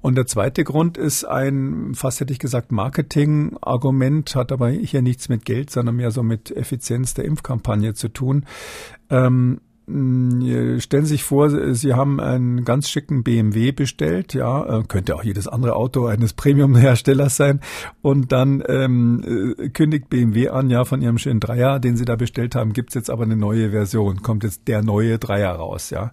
[0.02, 5.28] Und der zweite Grund ist ein, fast hätte ich gesagt, Marketing-Argument, hat aber hier nichts
[5.28, 8.46] mit Geld, sondern mehr so mit Effizienz der Impfkampagne zu tun.
[9.10, 14.84] Ähm, hm, stellen Sie sich vor, Sie haben einen ganz schicken BMW bestellt, ja, äh,
[14.84, 17.60] könnte auch jedes andere Auto eines Premium-Herstellers sein,
[18.02, 22.16] und dann ähm, äh, kündigt BMW an, ja, von Ihrem schönen Dreier, den Sie da
[22.16, 26.12] bestellt haben, gibt's jetzt aber eine neue Version, kommt jetzt der neue Dreier raus, ja.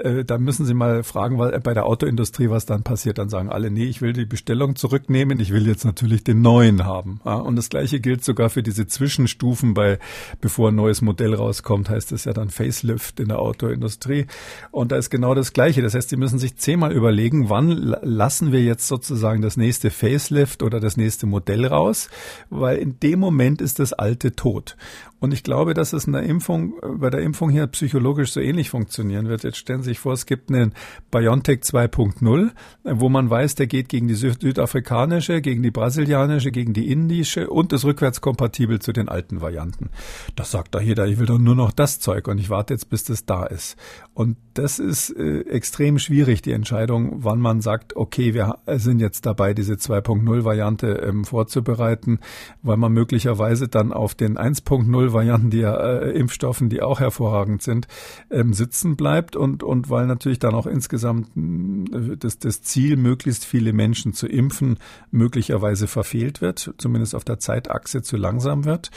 [0.00, 3.18] Äh, da müssen Sie mal fragen, weil bei der Autoindustrie, was dann passiert.
[3.18, 6.84] Dann sagen alle, nee, ich will die Bestellung zurücknehmen, ich will jetzt natürlich den neuen
[6.84, 7.20] haben.
[7.24, 9.98] Ja, und das Gleiche gilt sogar für diese Zwischenstufen bei,
[10.40, 14.26] bevor ein neues Modell rauskommt, heißt es ja dann Facelift in der Autoindustrie.
[14.70, 15.82] Und da ist genau das Gleiche.
[15.82, 17.70] Das heißt, Sie müssen sich zehnmal überlegen, wann
[18.02, 22.08] lassen wir jetzt sozusagen das nächste Facelift oder das nächste Modell raus,
[22.48, 24.76] weil in dem Moment ist das alte tot.
[25.20, 28.70] Und ich glaube, dass es in der Impfung, bei der Impfung hier psychologisch so ähnlich
[28.70, 29.44] funktionieren wird.
[29.44, 30.72] Jetzt stellen Sie sich vor, es gibt einen
[31.10, 32.50] BioNTech 2.0,
[32.84, 37.72] wo man weiß, der geht gegen die südafrikanische, gegen die brasilianische, gegen die indische und
[37.74, 39.90] ist rückwärtskompatibel zu den alten Varianten.
[40.36, 42.88] Das sagt da jeder, ich will doch nur noch das Zeug und ich warte jetzt,
[42.88, 43.76] bis das da ist.
[44.14, 49.26] Und das ist äh, extrem schwierig, die Entscheidung, wann man sagt, okay, wir sind jetzt
[49.26, 52.20] dabei, diese 2.0 Variante ähm, vorzubereiten,
[52.62, 57.86] weil man möglicherweise dann auf den 1.0 Varianten, die äh, Impfstoffen, die auch hervorragend sind,
[58.30, 63.44] ähm, sitzen bleibt und, und weil natürlich dann auch insgesamt äh, das, das Ziel, möglichst
[63.44, 64.78] viele Menschen zu impfen,
[65.10, 68.90] möglicherweise verfehlt wird, zumindest auf der Zeitachse zu langsam wird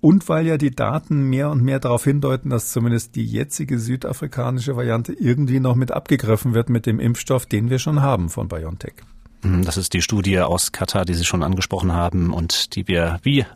[0.00, 4.76] und weil ja die Daten mehr und mehr darauf hindeuten, dass zumindest die jetzige südafrikanische
[4.76, 8.94] Variante irgendwie noch mit abgegriffen wird mit dem Impfstoff, den wir schon haben von BioNTech.
[9.42, 13.18] Mhm, das ist die Studie aus Katar, die Sie schon angesprochen haben und die wir
[13.22, 13.46] wie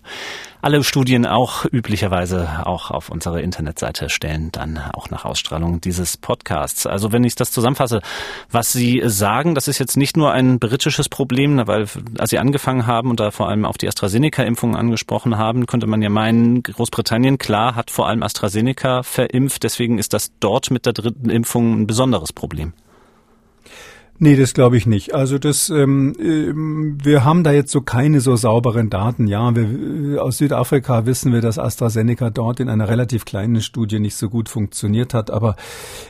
[0.64, 6.86] alle Studien auch üblicherweise auch auf unsere Internetseite stellen, dann auch nach Ausstrahlung dieses Podcasts.
[6.86, 8.00] Also wenn ich das zusammenfasse,
[8.50, 11.86] was Sie sagen, das ist jetzt nicht nur ein britisches Problem, weil
[12.16, 16.00] als Sie angefangen haben und da vor allem auf die AstraZeneca-Impfung angesprochen haben, könnte man
[16.00, 20.94] ja meinen, Großbritannien, klar, hat vor allem AstraZeneca verimpft, deswegen ist das dort mit der
[20.94, 22.72] dritten Impfung ein besonderes Problem.
[24.20, 25.12] Nee, das glaube ich nicht.
[25.12, 29.26] Also das, ähm, ähm, wir haben da jetzt so keine so sauberen Daten.
[29.26, 34.14] Ja, wir, aus Südafrika wissen wir, dass AstraZeneca dort in einer relativ kleinen Studie nicht
[34.14, 35.56] so gut funktioniert hat, aber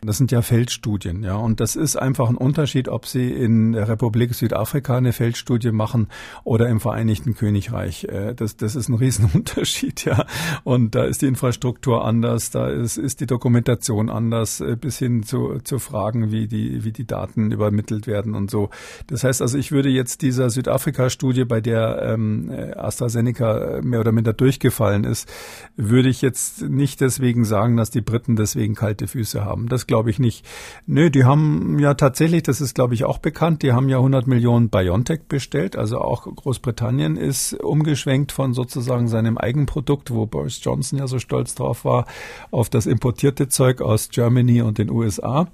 [0.03, 3.89] das sind ja Feldstudien, ja, und das ist einfach ein Unterschied, ob Sie in der
[3.89, 6.09] Republik Südafrika eine Feldstudie machen
[6.45, 8.05] oder im Vereinigten Königreich.
[8.05, 10.27] Äh, das, das ist ein Riesenunterschied, ja,
[10.63, 15.23] und da ist die Infrastruktur anders, da ist, ist die Dokumentation anders, äh, bis hin
[15.23, 18.71] zu, zu Fragen, wie die, wie die Daten übermittelt ermittelt werden und so.
[19.07, 24.33] Das heißt also, ich würde jetzt dieser Südafrika-Studie, bei der ähm, AstraZeneca mehr oder minder
[24.33, 25.31] durchgefallen ist,
[25.77, 29.69] würde ich jetzt nicht deswegen sagen, dass die Briten deswegen kalte Füße haben.
[29.69, 30.45] Das glaube ich nicht.
[30.87, 34.27] Nö, die haben ja tatsächlich, das ist glaube ich auch bekannt, die haben ja 100
[34.27, 35.77] Millionen BioNTech bestellt.
[35.77, 41.55] Also auch Großbritannien ist umgeschwenkt von sozusagen seinem Eigenprodukt, wo Boris Johnson ja so stolz
[41.55, 42.07] drauf war,
[42.51, 45.49] auf das importierte Zeug aus Germany und den USA.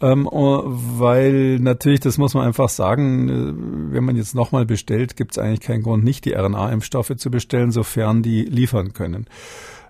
[0.00, 5.16] Ähm, weil natürlich natürlich, das muss man einfach sagen, äh, wenn man jetzt nochmal bestellt,
[5.16, 9.26] gibt es eigentlich keinen Grund, nicht die RNA-Impfstoffe zu bestellen, sofern die liefern können.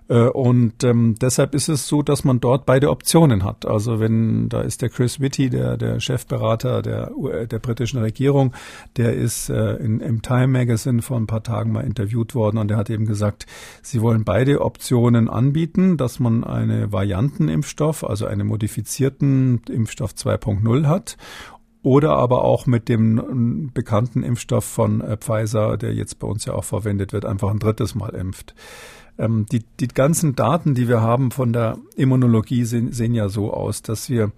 [0.09, 3.65] Äh, und ähm, deshalb ist es so, dass man dort beide Optionen hat.
[3.65, 7.11] Also wenn da ist der Chris Whitty, der der Chefberater der
[7.47, 8.53] der britischen Regierung,
[8.95, 12.69] der ist äh, in, im Time Magazine vor ein paar Tagen mal interviewt worden und
[12.69, 13.47] der hat eben gesagt,
[13.81, 21.17] sie wollen beide Optionen anbieten, dass man eine Variantenimpfstoff, also einen modifizierten Impfstoff 2.0 hat
[21.87, 26.51] oder aber auch mit dem bekannten Impfstoff von äh, Pfizer, der jetzt bei uns ja
[26.51, 28.55] auch verwendet wird, einfach ein drittes Mal impft.
[29.17, 33.53] Ähm, die, die ganzen Daten, die wir haben von der Immunologie, sehen, sehen ja so
[33.53, 34.33] aus, dass wir,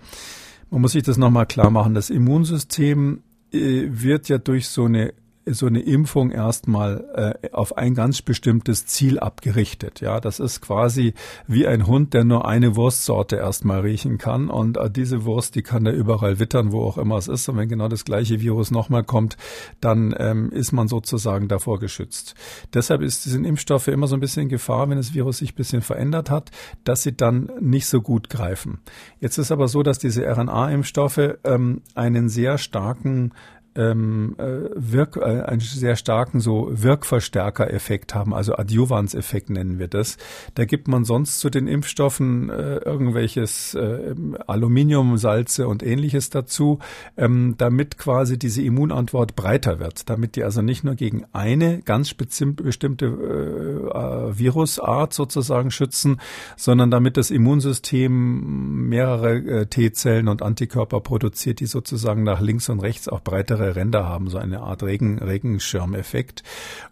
[0.70, 5.16] man muss sich das nochmal klar machen, das Immunsystem äh, wird ja durch so eine
[5.54, 10.02] so eine Impfung erstmal äh, auf ein ganz bestimmtes Ziel abgerichtet.
[10.02, 11.14] Ja, das ist quasi
[11.48, 15.62] wie ein Hund, der nur eine Wurstsorte erstmal riechen kann und äh, diese Wurst, die
[15.62, 17.48] kann er überall wittern, wo auch immer es ist.
[17.50, 19.38] Und wenn genau das gleiche Virus nochmal kommt,
[19.82, 22.36] dann ähm, ist man sozusagen davor geschützt.
[22.74, 25.82] Deshalb ist diesen Impfstoffe immer so ein bisschen Gefahr, wenn das Virus sich ein bisschen
[25.82, 26.52] verändert hat,
[26.84, 28.80] dass sie dann nicht so gut greifen.
[29.20, 33.32] Jetzt ist aber so, dass diese RNA-Impfstoffe ähm, einen sehr starken
[33.76, 40.18] ähm, äh, Wirk, äh, einen sehr starken so Wirkverstärker-Effekt haben, also Adjuvans-Effekt nennen wir das.
[40.56, 44.16] Da gibt man sonst zu den Impfstoffen äh, irgendwelches äh,
[44.48, 46.80] Aluminium, Salze und ähnliches dazu,
[47.18, 52.14] ähm, damit quasi diese Immunantwort breiter wird, damit die also nicht nur gegen eine ganz
[52.14, 56.20] bestimmte äh, Virusart sozusagen schützen,
[56.58, 62.80] sondern damit das Immunsystem mehrere äh, T-Zellen und Antikörper produziert, die sozusagen nach links und
[62.80, 66.44] rechts auch breitere andere Ränder haben, so eine Art Regen, Regenschirmeffekt.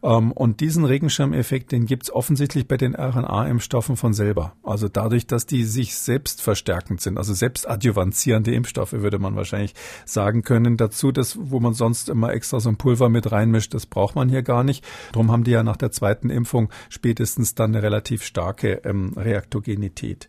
[0.03, 4.53] Ähm, und diesen Regenschirmeffekt, den gibt's offensichtlich bei den RNA-Impfstoffen von selber.
[4.63, 9.73] Also dadurch, dass die sich selbst verstärkend sind, also selbst adjuvantierende Impfstoffe, würde man wahrscheinlich
[10.05, 10.77] sagen können.
[10.77, 14.29] Dazu, das, wo man sonst immer extra so ein Pulver mit reinmischt, das braucht man
[14.29, 14.83] hier gar nicht.
[15.13, 20.27] Darum haben die ja nach der zweiten Impfung spätestens dann eine relativ starke ähm, Reaktogenität.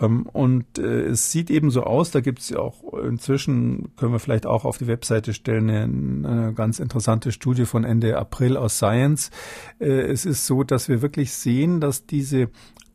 [0.00, 4.12] Ähm, und äh, es sieht eben so aus, da gibt es ja auch inzwischen, können
[4.12, 8.56] wir vielleicht auch auf die Webseite stellen, eine, eine ganz interessante Studie von Ende April
[8.56, 9.30] aus Science.
[9.78, 12.48] Äh, es ist so, dass wir wirklich sehen, dass diese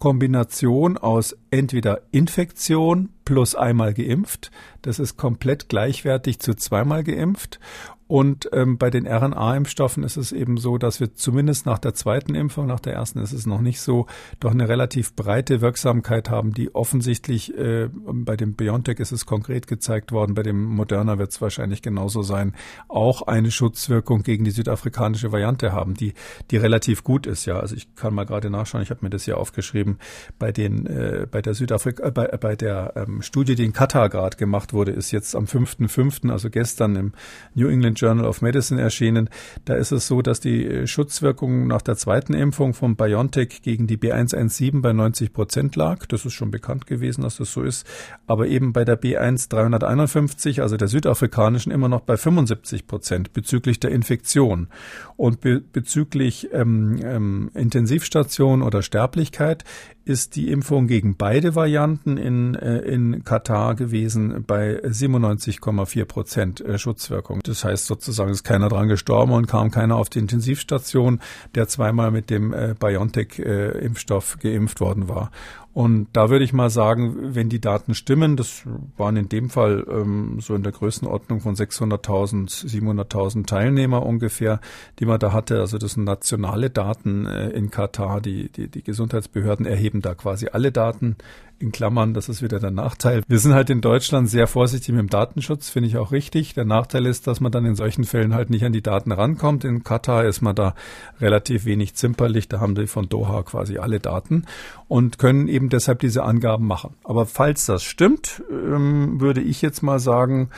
[0.04, 4.52] Kombination aus entweder Infektion plus einmal geimpft,
[4.82, 7.62] das ist komplett gleichwertig zu zweimal geimpft
[8.08, 12.36] und ähm, bei den RNA-Impfstoffen ist es eben so, dass wir zumindest nach der zweiten
[12.36, 14.08] Impfung, nach der ersten ist es noch nicht so,
[14.40, 19.68] doch eine relativ breite Wirksamkeit haben, die offensichtlich äh, bei dem BioNTech ist es konkret
[19.68, 22.54] gezeigt worden, bei dem Moderna wird es wahrscheinlich genauso sein,
[22.88, 26.14] auch eine Schutzwirkung gegen die südafrikanische Variante haben, die
[26.52, 27.46] die relativ gut ist.
[27.46, 28.84] Ja, also ich kann mal gerade nachschauen.
[28.84, 29.98] Ich habe mir das hier aufgeschrieben.
[30.40, 34.10] Bei den äh, bei der Südafrika äh, bei, bei der ähm, Studie, die in Katar
[34.10, 37.14] gerade gemacht wurde, ist jetzt am 5.5., also gestern im
[37.54, 39.30] New England Journal of Medicine erschienen.
[39.66, 43.88] Da ist es so, dass die äh, Schutzwirkung nach der zweiten Impfung von BioNTech gegen
[43.88, 46.06] die B117 bei 90 Prozent lag.
[46.08, 47.88] Das ist schon bekannt gewesen, dass das so ist.
[48.28, 53.80] Aber eben bei der B1 351, also der südafrikanischen, immer noch bei 75 Prozent bezüglich
[53.80, 54.68] der Infektion.
[55.16, 59.64] Und be bezüglich ähm, ähm, Intensivstation oder Sterblichkeit
[60.06, 66.78] ist die Impfung gegen beide Varianten in, äh, in Katar gewesen bei 97,4 Prozent äh,
[66.78, 67.42] Schutzwirkung.
[67.44, 71.22] Das heißt sozusagen, ist keiner dran gestorben und kam keiner auf die Intensivstation,
[71.56, 75.32] der zweimal mit dem äh, BioNTech-Impfstoff geimpft worden war.
[75.74, 78.64] Und da würde ich mal sagen, wenn die Daten stimmen, das
[78.96, 84.62] waren in dem Fall ähm, so in der Größenordnung von 600.000, 700.000 Teilnehmer ungefähr,
[85.00, 85.60] die man da hatte.
[85.60, 88.22] Also das sind nationale Daten äh, in Katar.
[88.22, 91.16] Die, die, die Gesundheitsbehörden erheben da quasi alle Daten
[91.64, 93.24] in Klammern, das ist wieder der Nachteil.
[93.28, 96.54] Wir sind halt in Deutschland sehr vorsichtig mit dem Datenschutz, finde ich auch richtig.
[96.54, 99.64] Der Nachteil ist, dass man dann in solchen Fällen halt nicht an die Daten rankommt.
[99.64, 100.76] In Katar ist man da
[101.20, 104.46] relativ wenig zimperlich, da haben die von Doha quasi alle Daten
[104.88, 106.96] und können eben deshalb diese Angaben machen.
[107.04, 110.50] Aber falls das stimmt, ähm, würde ich jetzt mal sagen,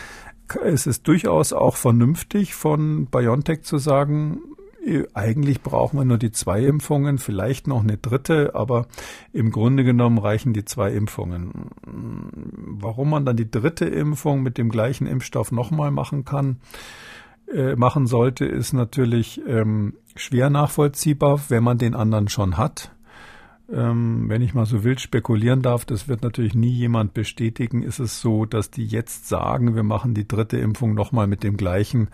[0.63, 4.39] es ist durchaus auch vernünftig von BioNTech zu sagen,
[5.13, 8.87] eigentlich brauchen wir nur die zwei Impfungen, vielleicht noch eine dritte, aber
[9.33, 11.71] im Grunde genommen reichen die zwei Impfungen.
[11.83, 16.57] Warum man dann die dritte Impfung mit dem gleichen Impfstoff nochmal machen kann,
[17.51, 22.91] äh, machen sollte, ist natürlich ähm, schwer nachvollziehbar, wenn man den anderen schon hat.
[23.71, 27.99] Ähm, wenn ich mal so wild spekulieren darf, das wird natürlich nie jemand bestätigen, ist
[27.99, 32.09] es so, dass die jetzt sagen, wir machen die dritte Impfung nochmal mit dem gleichen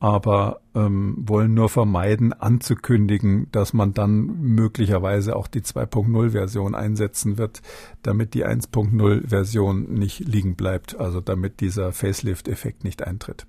[0.00, 7.62] aber ähm, wollen nur vermeiden, anzukündigen, dass man dann möglicherweise auch die 2.0-Version einsetzen wird,
[8.02, 13.46] damit die 1.0-Version nicht liegen bleibt, also damit dieser Facelift-Effekt nicht eintritt.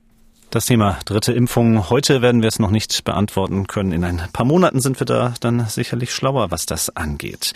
[0.50, 1.92] Das Thema dritte Impfung.
[1.92, 3.92] Heute werden wir es noch nicht beantworten können.
[3.92, 7.54] In ein paar Monaten sind wir da dann sicherlich schlauer, was das angeht.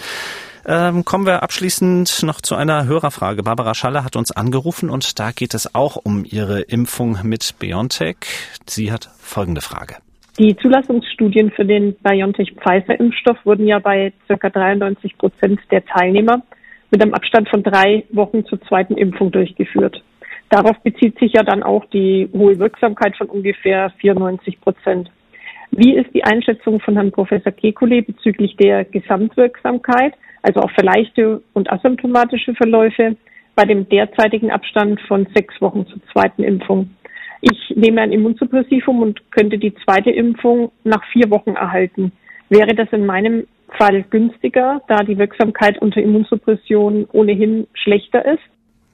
[0.66, 3.44] Ähm, kommen wir abschließend noch zu einer Hörerfrage.
[3.44, 8.18] Barbara Schaller hat uns angerufen und da geht es auch um ihre Impfung mit BioNTech.
[8.66, 9.96] Sie hat folgende Frage.
[10.40, 14.50] Die Zulassungsstudien für den BioNTech-Pfizer-Impfstoff wurden ja bei ca.
[14.50, 16.42] 93 Prozent der Teilnehmer
[16.90, 20.02] mit einem Abstand von drei Wochen zur zweiten Impfung durchgeführt.
[20.50, 25.12] Darauf bezieht sich ja dann auch die hohe Wirksamkeit von ungefähr 94 Prozent.
[25.76, 30.14] Wie ist die Einschätzung von Herrn Professor Kekulé bezüglich der Gesamtwirksamkeit?
[30.44, 33.16] also auch für leichte und asymptomatische Verläufe
[33.56, 36.92] bei dem derzeitigen Abstand von sechs Wochen zur zweiten Impfung.
[37.42, 42.12] Ich nehme ein Immunsuppressivum und könnte die zweite Impfung nach vier Wochen erhalten.
[42.50, 43.48] Wäre das in meinem
[43.78, 48.44] Fall günstiger, da die Wirksamkeit unter Immunsuppression ohnehin schlechter ist?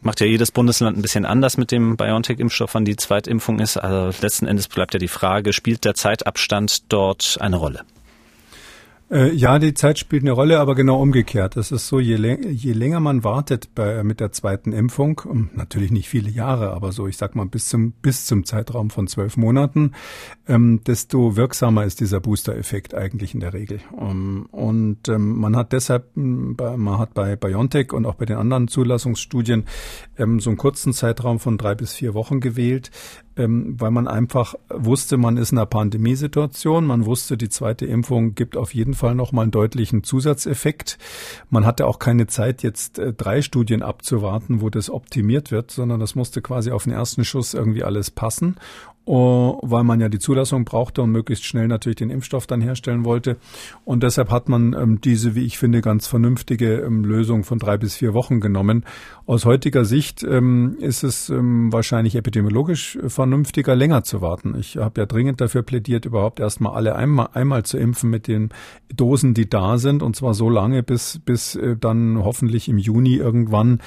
[0.02, 3.78] Macht ja jedes Bundesland ein bisschen anders mit dem BioNTech-Impfstoff, wann die Zweitimpfung ist.
[3.78, 7.84] Also letzten Endes bleibt ja die Frage, spielt der Zeitabstand dort eine Rolle?
[9.12, 11.58] Äh, ja, die Zeit spielt eine Rolle, aber genau umgekehrt.
[11.58, 16.08] Es ist so, je, je länger man wartet bei, mit der zweiten Impfung, natürlich nicht
[16.08, 19.94] viele Jahre, aber so, ich sag mal, bis zum, bis zum Zeitraum von zwölf Monaten,
[20.48, 23.80] ähm, desto wirksamer ist dieser Booster-Effekt eigentlich in der Regel.
[23.92, 28.68] Um, und ähm, man hat deshalb, man hat bei BioNTech und auch bei den anderen
[28.68, 29.66] Zulassungsstudien
[30.18, 32.92] ähm, so einen kurzen Zeitraum von drei bis vier Wochen gewählt,
[33.40, 36.86] ähm, weil man einfach wusste, man ist in einer Pandemiesituation.
[36.86, 40.98] Man wusste, die zweite Impfung gibt auf jeden Fall nochmal einen deutlichen Zusatzeffekt.
[41.50, 46.02] Man hatte auch keine Zeit, jetzt äh, drei Studien abzuwarten, wo das optimiert wird, sondern
[46.02, 48.58] das musste quasi auf den ersten Schuss irgendwie alles passen.
[49.10, 53.06] Oh, weil man ja die Zulassung brauchte und möglichst schnell natürlich den Impfstoff dann herstellen
[53.06, 53.38] wollte.
[53.84, 57.78] Und deshalb hat man ähm, diese, wie ich finde, ganz vernünftige ähm, Lösung von drei
[57.78, 58.86] bis vier Wochen genommen.
[59.26, 64.56] Aus heutiger Sicht ähm, ist es wahrscheinlich epidemiologisch vernünftiger, länger zu warten.
[64.60, 68.50] Ich habe ja dringend dafür plädiert, überhaupt erstmal alle einmal, einmal zu impfen mit den
[68.96, 73.16] Dosen, die da sind, und zwar so lange, bis, bis äh, dann hoffentlich im Juni
[73.16, 73.80] irgendwann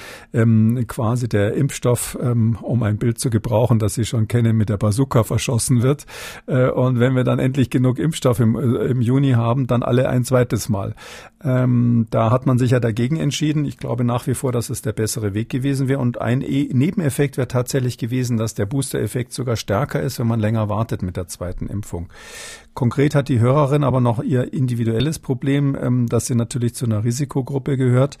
[0.87, 5.12] quasi der Impfstoff, um ein Bild zu gebrauchen, das Sie schon kennen, mit der Bazooka
[5.21, 6.05] verschossen wird.
[6.47, 10.09] Äh, und wenn wir dann endlich genug Impfstoff im, äh, im Juni haben, dann alle
[10.09, 10.95] ein zweites Mal.
[11.43, 13.65] Ähm, da hat man sich ja dagegen entschieden.
[13.65, 15.99] Ich glaube nach wie vor, dass es der bessere Weg gewesen wäre.
[15.99, 20.39] Und ein e Nebeneffekt wäre tatsächlich gewesen, dass der Booster-Effekt sogar stärker ist, wenn man
[20.39, 22.09] länger wartet mit der zweiten Impfung.
[22.73, 27.03] Konkret hat die Hörerin aber noch ihr individuelles Problem, ähm, dass sie natürlich zu einer
[27.03, 28.17] Risikogruppe gehört.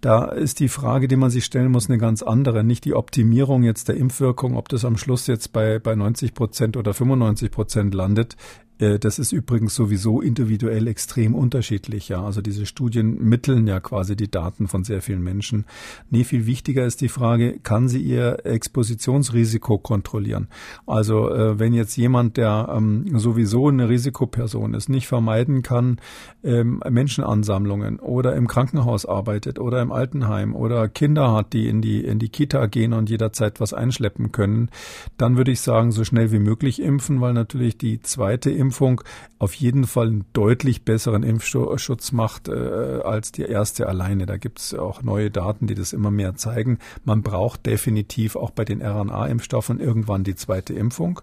[0.00, 2.62] Da ist die Frage, die man sich stellen muss, eine ganz andere.
[2.62, 6.76] Nicht die Optimierung jetzt der Impfwirkung, ob das am Schluss jetzt bei, bei 90 Prozent
[6.76, 8.36] oder 95 Prozent landet,
[8.78, 12.10] das ist übrigens sowieso individuell extrem unterschiedlich.
[12.10, 15.64] Ja, also diese Studien mitteln ja quasi die Daten von sehr vielen Menschen.
[16.10, 20.48] Nee, viel wichtiger ist die Frage, kann sie ihr Expositionsrisiko kontrollieren?
[20.86, 25.96] Also äh, wenn jetzt jemand, der ähm, sowieso eine Risikoperson ist, nicht vermeiden kann,
[26.44, 32.04] ähm, Menschenansammlungen oder im Krankenhaus arbeitet oder im Altenheim oder Kinder hat, die in die
[32.04, 34.68] in die Kita gehen und jederzeit was einschleppen können,
[35.16, 39.00] dann würde ich sagen, so schnell wie möglich impfen, weil natürlich die zweite Impfung Impfung
[39.38, 44.26] auf jeden Fall einen deutlich besseren Impfschutz macht äh, als die erste alleine.
[44.26, 46.78] Da gibt es auch neue Daten, die das immer mehr zeigen.
[47.04, 51.20] Man braucht definitiv auch bei den RNA-Impfstoffen irgendwann die zweite Impfung.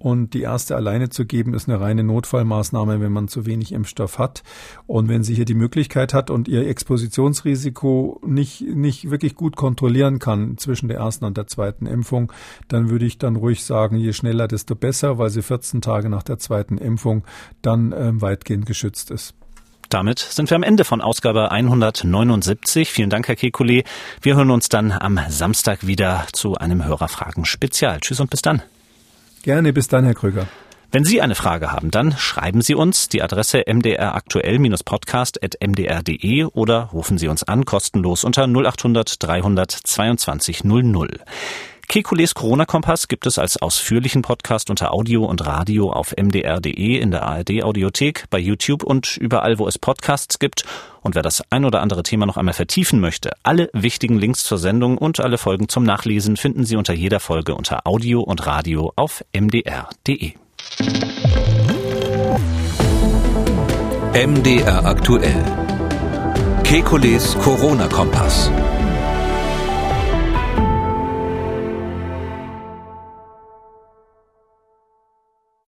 [0.00, 4.18] Und die erste alleine zu geben, ist eine reine Notfallmaßnahme, wenn man zu wenig Impfstoff
[4.18, 4.42] hat.
[4.86, 10.18] Und wenn sie hier die Möglichkeit hat und ihr Expositionsrisiko nicht, nicht wirklich gut kontrollieren
[10.18, 12.32] kann zwischen der ersten und der zweiten Impfung,
[12.68, 16.22] dann würde ich dann ruhig sagen, je schneller, desto besser, weil sie 14 Tage nach
[16.22, 17.24] der zweiten Impfung
[17.60, 19.34] dann äh, weitgehend geschützt ist.
[19.90, 22.90] Damit sind wir am Ende von Ausgabe 179.
[22.90, 23.84] Vielen Dank, Herr Kekulé.
[24.22, 28.00] Wir hören uns dann am Samstag wieder zu einem Hörerfragen-Spezial.
[28.00, 28.62] Tschüss und bis dann.
[29.42, 30.46] Gerne, bis dann, Herr Krüger.
[30.92, 37.28] Wenn Sie eine Frage haben, dann schreiben Sie uns die Adresse mdraktuell-podcast.mdr.de oder rufen Sie
[37.28, 41.20] uns an kostenlos unter 0800 322 00.
[41.90, 47.24] Kekules Corona-Kompass gibt es als ausführlichen Podcast unter Audio und Radio auf mdr.de, in der
[47.24, 50.62] ARD-Audiothek, bei YouTube und überall, wo es Podcasts gibt.
[51.00, 54.58] Und wer das ein oder andere Thema noch einmal vertiefen möchte, alle wichtigen Links zur
[54.58, 58.92] Sendung und alle Folgen zum Nachlesen finden Sie unter jeder Folge unter Audio und Radio
[58.94, 60.34] auf mdr.de.
[64.14, 65.44] MDR aktuell.
[66.62, 68.52] Kekules Corona-Kompass.